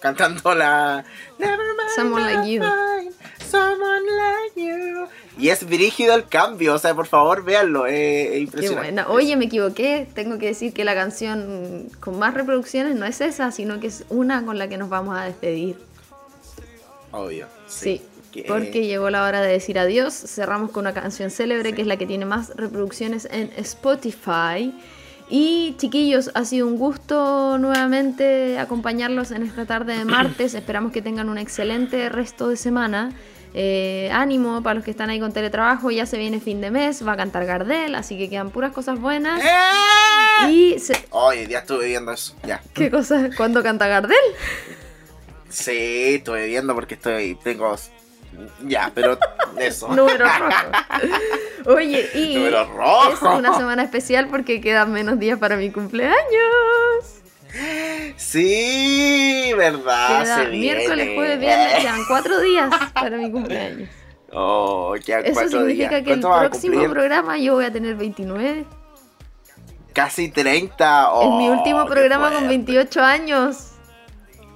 cantando 0.01 0.55
la 0.55 1.05
Never 1.39 1.59
mind, 1.59 1.91
Someone 1.95 2.25
Like 2.35 2.51
You. 2.51 2.61
mind, 2.63 3.13
someone 3.51 4.03
like 4.07 4.61
you. 4.63 5.07
Y 5.39 5.49
es 5.51 5.65
brígido 5.67 6.15
el 6.15 6.27
cambio, 6.27 6.75
o 6.75 6.79
sea, 6.79 6.95
por 6.95 7.07
favor, 7.07 7.45
véanlo, 7.45 7.87
eh, 7.87 8.23
es 8.25 8.31
qué 8.31 8.39
impresionante. 8.41 8.93
buena. 8.93 9.09
Oye, 9.09 9.37
me 9.37 9.45
equivoqué, 9.47 10.09
tengo 10.15 10.39
que 10.39 10.47
decir 10.47 10.73
que 10.73 10.85
la 10.85 10.95
canción 10.95 11.89
con 12.01 12.19
más 12.19 12.33
reproducciones 12.35 12.97
no 12.97 13.05
es 13.05 13.21
esa, 13.21 13.51
sino 13.53 13.79
que 13.79 13.89
es 13.89 14.05
una 14.09 14.45
con 14.47 14.59
la 14.59 14.69
que 14.69 14.79
nos 14.79 14.89
vamos 14.89 15.19
a 15.19 15.25
despedir. 15.25 15.77
Obvio. 17.13 17.47
Sí, 17.67 18.01
Que- 18.33 18.45
porque 18.47 18.87
llegó 18.87 19.11
la 19.11 19.25
hora 19.25 19.41
de 19.41 19.51
decir 19.53 19.79
adiós. 19.79 20.15
Cerramos 20.15 20.71
con 20.71 20.83
una 20.83 20.95
canción 20.95 21.31
célebre 21.31 21.73
que 21.73 21.83
es 21.83 21.87
la 21.89 21.97
que 21.97 22.07
tiene 22.07 22.25
más 22.27 22.51
reproducciones 22.57 23.27
en 23.31 23.51
Spotify. 23.57 24.73
Y 25.33 25.75
chiquillos, 25.79 26.31
ha 26.35 26.45
sido 26.45 26.67
un 26.67 26.77
gusto 26.77 27.57
nuevamente 27.59 28.59
acompañarlos 28.59 29.31
en 29.31 29.45
esta 29.45 29.65
tarde 29.65 29.97
de 29.99 30.05
martes. 30.05 30.55
Esperamos 30.55 30.93
que 30.93 31.03
tengan 31.03 31.29
un 31.29 31.39
excelente 31.39 32.09
resto 32.09 32.49
de 32.49 32.57
semana. 32.57 33.13
Eh, 33.53 34.09
ánimo 34.13 34.63
para 34.63 34.75
los 34.75 34.85
que 34.85 34.93
están 34.93 35.11
ahí 35.11 35.19
con 35.19 35.33
teletrabajo. 35.33 35.91
Ya 35.91 36.07
se 36.07 36.19
viene 36.19 36.39
fin 36.41 36.61
de 36.61 36.71
mes, 36.71 37.05
va 37.07 37.13
a 37.13 37.17
cantar 37.17 37.47
Gardel, 37.47 37.95
así 37.97 38.17
que 38.17 38.29
quedan 38.31 38.51
puras 38.51 38.73
cosas 38.73 39.01
buenas. 39.01 39.41
¡Eh! 39.43 40.51
Y 40.53 40.79
se- 40.79 41.05
Oye, 41.11 41.47
ya 41.49 41.59
estuve 41.59 41.87
viendo 41.87 42.13
eso, 42.13 42.35
ya. 42.47 42.63
¿Qué 42.75 42.91
cosa? 42.91 43.31
¿Cuándo 43.37 43.63
canta 43.63 43.89
Gardel? 43.89 44.17
Sí, 45.49 46.15
estuve 46.17 46.47
viendo 46.47 46.75
porque 46.75 46.95
estoy, 46.95 47.37
tengo... 47.43 47.77
Ya, 48.67 48.91
pero 48.95 49.19
eso. 49.59 49.89
Número 49.95 50.27
rojo. 50.27 50.71
Oye, 51.67 52.09
y 52.15 52.35
Número 52.37 52.65
rojo. 52.73 53.13
es 53.13 53.23
una 53.39 53.57
semana 53.57 53.83
especial 53.83 54.29
porque 54.29 54.61
quedan 54.61 54.93
menos 54.93 55.19
días 55.19 55.39
para 55.39 55.57
mi 55.57 55.71
cumpleaños. 55.71 56.17
Sí, 58.17 59.51
verdad. 59.57 60.23
Queda 60.23 60.37
se 60.45 60.49
miércoles, 60.51 60.97
viene. 61.07 61.15
jueves, 61.17 61.41
viernes, 61.41 61.75
quedan 61.81 62.01
cuatro 62.07 62.41
días 62.41 62.71
para 62.95 63.17
mi 63.17 63.31
cumpleaños. 63.31 63.89
Oh, 64.33 64.95
quedan 65.05 65.25
Eso 65.27 65.35
cuatro 65.35 65.59
significa 65.59 65.89
días. 65.89 65.91
que 65.91 65.97
el 65.99 66.05
¿Cuánto 66.21 66.29
vas 66.29 66.47
a 66.47 66.51
próximo 66.51 66.89
programa 66.91 67.39
yo 67.39 67.55
voy 67.55 67.65
a 67.65 67.73
tener 67.73 67.97
29. 67.97 68.65
Casi 69.93 70.29
30. 70.31 71.03
es 71.23 71.29
mi 71.31 71.49
Oh, 71.49 71.53
último 71.53 71.85
programa 71.87 72.27
con 72.29 72.39
fuerte. 72.45 72.49
28 72.49 73.03
años. 73.03 73.57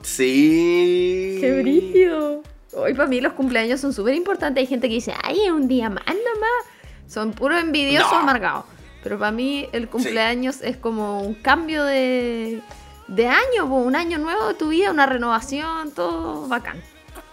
Sí. 0.03 1.39
¡Qué 1.41 1.61
brillo! 1.61 2.43
Hoy 2.77 2.95
para 2.95 3.09
mí 3.09 3.21
los 3.21 3.33
cumpleaños 3.35 3.81
son 3.81 3.93
súper 3.93 4.15
importantes. 4.15 4.61
Hay 4.61 4.67
gente 4.67 4.89
que 4.89 4.95
dice, 4.95 5.15
ay, 5.23 5.41
es 5.45 5.51
un 5.51 5.69
día 5.69 5.89
más 5.91 6.05
nomás. 6.07 6.65
Son 7.09 7.33
puros 7.33 7.61
envidiosos 7.63 8.11
No. 8.13 8.19
amargados. 8.19 8.65
Pero 9.03 9.19
para 9.19 9.31
mí 9.31 9.69
el 9.73 9.89
cumpleaños 9.89 10.63
es 10.63 10.77
como 10.77 11.21
un 11.23 11.35
cambio 11.35 11.85
de, 11.85 12.61
de 13.09 13.27
año, 13.29 13.69
po, 13.69 13.77
un 13.77 13.95
año 13.97 14.19
nuevo 14.19 14.49
de 14.49 14.55
tu 14.55 14.69
vida, 14.71 14.91
una 14.91 15.07
renovación, 15.07 15.93
todo 15.93 16.49
bacán. 16.49 16.81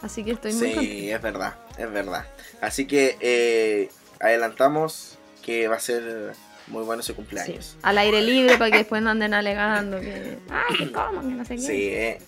Así 0.02 0.24
que 0.24 0.32
estoy 0.32 0.52
muy 0.54 0.62
contenta. 0.74 0.82
Sí, 0.82 1.12
es 1.12 1.22
verdad, 1.22 1.56
es 1.78 1.92
verdad. 1.92 2.26
Así 2.60 2.86
que 2.88 3.18
eh, 3.22 3.90
adelantamos 4.20 5.18
que 5.42 5.68
va 5.68 5.78
a 5.78 5.80
ser 5.80 6.34
muy 6.68 6.84
bueno 6.84 7.02
ese 7.02 7.14
Sí, 7.14 7.16
cumpleaños. 7.16 7.78
Al 7.82 7.98
aire 7.98 8.22
libre 8.22 8.58
para 8.58 8.70
que 8.72 8.78
después 8.78 9.02
no 9.02 9.10
anden 9.10 9.34
alegando 9.34 10.00
que, 10.00 10.38
ay, 10.50 10.78
que 10.78 10.92
cómo, 10.92 11.22
que 11.22 11.28
no 11.28 11.46
sé 11.46 11.56
qué. 11.56 11.62
Sí, 11.62 11.88
eh. 11.90 12.22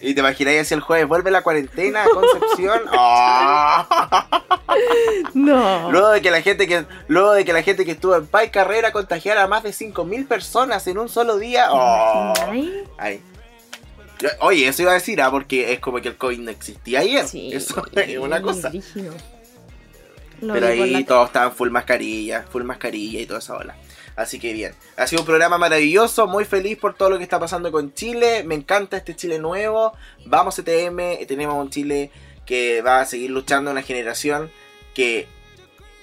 Y 0.00 0.14
te 0.14 0.20
imagináis 0.20 0.60
así 0.60 0.74
el 0.74 0.80
jueves, 0.80 1.08
vuelve 1.08 1.30
la 1.30 1.42
cuarentena, 1.42 2.04
Concepción. 2.12 2.82
¡Ah! 2.92 4.28
No. 5.34 5.90
Luego 5.90 6.10
de 6.10 6.20
que 6.20 6.30
la 6.30 6.42
gente 6.42 6.66
que 6.66 6.84
luego 7.08 7.32
de 7.32 7.44
que 7.44 7.52
la 7.52 7.62
gente 7.62 7.84
que 7.84 7.92
estuvo 7.92 8.14
en 8.14 8.26
Pai 8.26 8.50
Carrera 8.50 8.92
contagiara 8.92 9.42
a 9.44 9.46
más 9.46 9.62
de 9.62 9.72
5000 9.72 10.26
personas 10.26 10.86
en 10.86 10.98
un 10.98 11.08
solo 11.08 11.38
día. 11.38 11.68
¡Oh! 11.70 12.34
Ay, 12.98 13.22
Oye, 14.40 14.68
eso 14.68 14.82
iba 14.82 14.92
a 14.92 14.94
decir, 14.94 15.20
ah, 15.20 15.30
porque 15.30 15.72
es 15.72 15.80
como 15.80 16.00
que 16.00 16.08
el 16.08 16.16
COVID 16.16 16.38
no 16.38 16.50
existía 16.50 17.00
ayer. 17.00 17.26
sí, 17.26 17.50
Eso 17.52 17.84
es 17.92 18.18
una 18.18 18.40
cosa. 18.40 18.72
Pero 20.40 20.66
ahí 20.66 21.04
todos 21.04 21.28
estaban 21.28 21.52
full 21.52 21.70
mascarilla, 21.70 22.44
full 22.50 22.62
mascarilla 22.62 23.20
y 23.20 23.26
toda 23.26 23.38
esa 23.40 23.56
ola. 23.56 23.76
Así 24.16 24.38
que 24.38 24.52
bien. 24.54 24.74
Ha 24.96 25.06
sido 25.06 25.22
un 25.22 25.26
programa 25.26 25.58
maravilloso, 25.58 26.26
muy 26.26 26.44
feliz 26.44 26.78
por 26.78 26.94
todo 26.94 27.10
lo 27.10 27.18
que 27.18 27.24
está 27.24 27.38
pasando 27.38 27.70
con 27.70 27.92
Chile. 27.92 28.42
Me 28.44 28.54
encanta 28.54 28.96
este 28.96 29.14
Chile 29.14 29.38
nuevo. 29.38 29.92
Vamos 30.24 30.58
ETM, 30.58 31.26
tenemos 31.26 31.54
un 31.54 31.70
Chile 31.70 32.10
que 32.46 32.80
va 32.80 33.00
a 33.00 33.06
seguir 33.06 33.30
luchando 33.30 33.70
una 33.70 33.82
generación 33.82 34.50
que 34.94 35.28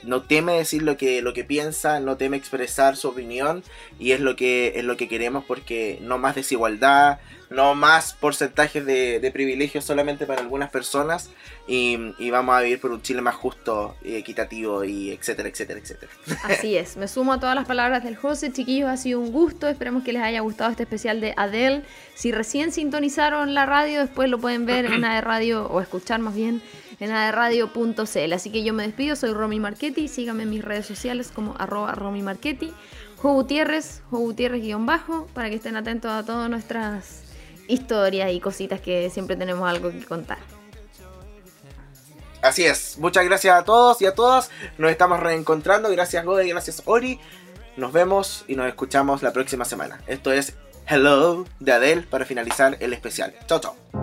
no 0.06 0.24
teme 0.24 0.54
decir 0.54 0.84
lo 0.84 0.98
que, 0.98 1.22
lo 1.22 1.34
que 1.34 1.44
piensa, 1.44 2.00
no 2.00 2.18
teme 2.18 2.38
expresar 2.38 2.98
su 2.98 3.10
opinión 3.10 3.64
y 4.00 4.12
es 4.12 4.20
lo 4.20 4.36
que, 4.36 4.74
es 4.76 4.84
lo 4.84 4.98
que 4.98 5.08
queremos 5.08 5.44
porque 5.46 6.00
no 6.02 6.18
más 6.18 6.36
desigualdad, 6.36 7.20
no 7.50 7.76
más 7.76 8.14
porcentajes 8.14 8.86
de, 8.86 9.20
de 9.20 9.32
privilegios 9.32 9.86
solamente 9.86 10.26
para 10.26 10.42
algunas 10.42 10.72
personas 10.72 11.30
y, 11.68 11.98
y 12.18 12.32
vamos 12.32 12.56
a 12.56 12.62
vivir 12.62 12.82
por 12.82 12.92
un 12.92 13.02
Chile 13.02 13.22
más 13.22 13.36
justo 13.36 13.96
equitativo 14.04 14.84
y 14.84 15.12
etcétera, 15.12 15.50
etcétera, 15.50 15.80
etcétera. 15.80 16.12
Así 16.44 16.76
es, 16.76 16.98
me 16.98 17.08
sumo 17.08 17.34
a 17.34 17.40
todas 17.40 17.56
las 17.56 17.66
palabras 17.66 18.04
del 18.04 18.16
José, 18.16 18.52
chiquillos, 18.52 18.90
ha 18.90 18.98
sido 18.98 19.20
un 19.20 19.32
gusto, 19.32 19.68
esperemos 19.68 20.04
que 20.04 20.14
les 20.14 20.24
haya 20.24 20.42
gustado 20.42 20.72
este 20.72 20.84
especial 20.84 21.22
de 21.22 21.34
Adele. 21.38 21.84
Si 22.16 22.32
recién 22.32 22.72
sintonizaron 22.72 23.54
la 23.54 23.66
radio, 23.66 24.02
después 24.02 24.30
lo 24.30 24.40
pueden 24.40 24.66
ver 24.66 24.86
en 24.86 25.02
de 25.02 25.22
Radio, 25.22 25.68
o 25.68 25.80
escuchar 25.80 26.20
más 26.20 26.36
bien, 26.36 26.62
en 27.04 27.12
aderradio.cl. 27.12 28.34
Así 28.34 28.50
que 28.50 28.64
yo 28.64 28.74
me 28.74 28.84
despido, 28.84 29.16
soy 29.16 29.34
Romy 29.34 29.60
Marchetti, 29.60 30.08
síganme 30.08 30.44
en 30.44 30.50
mis 30.50 30.64
redes 30.64 30.86
sociales 30.86 31.32
como 31.34 31.56
arroba 31.60 31.92
Romy 31.92 32.22
Marchetti, 32.22 32.74
Jo 33.18 33.34
Gutiérrez, 33.34 34.02
Jo 34.10 34.20
Gutiérrez 34.20 34.62
guion 34.62 34.86
bajo, 34.86 35.28
para 35.34 35.50
que 35.50 35.56
estén 35.56 35.76
atentos 35.76 36.12
a 36.12 36.24
todas 36.24 36.50
nuestras 36.50 37.24
historias 37.68 38.32
y 38.32 38.40
cositas 38.40 38.80
que 38.80 39.10
siempre 39.10 39.36
tenemos 39.36 39.70
algo 39.70 39.92
que 39.92 40.06
contar. 40.06 40.38
Así 42.42 42.64
es, 42.64 42.98
muchas 42.98 43.26
gracias 43.26 43.56
a 43.56 43.64
todos 43.64 44.02
y 44.02 44.06
a 44.06 44.16
todas. 44.16 44.50
Nos 44.78 44.90
estamos 44.92 45.20
reencontrando. 45.20 45.90
Gracias 45.90 46.24
Gode, 46.24 46.48
gracias 46.48 46.84
Ori. 46.86 47.20
Nos 47.76 47.92
vemos 47.92 48.46
y 48.48 48.56
nos 48.56 48.68
escuchamos 48.68 49.24
la 49.24 49.34
próxima 49.34 49.66
semana. 49.66 50.02
Esto 50.08 50.32
es 50.32 50.54
Hello 50.88 51.46
de 51.60 51.72
Adele 51.72 52.04
para 52.04 52.26
finalizar 52.26 52.78
el 52.80 52.94
especial. 52.94 53.34
Chao, 53.48 53.60
chao. 53.60 54.03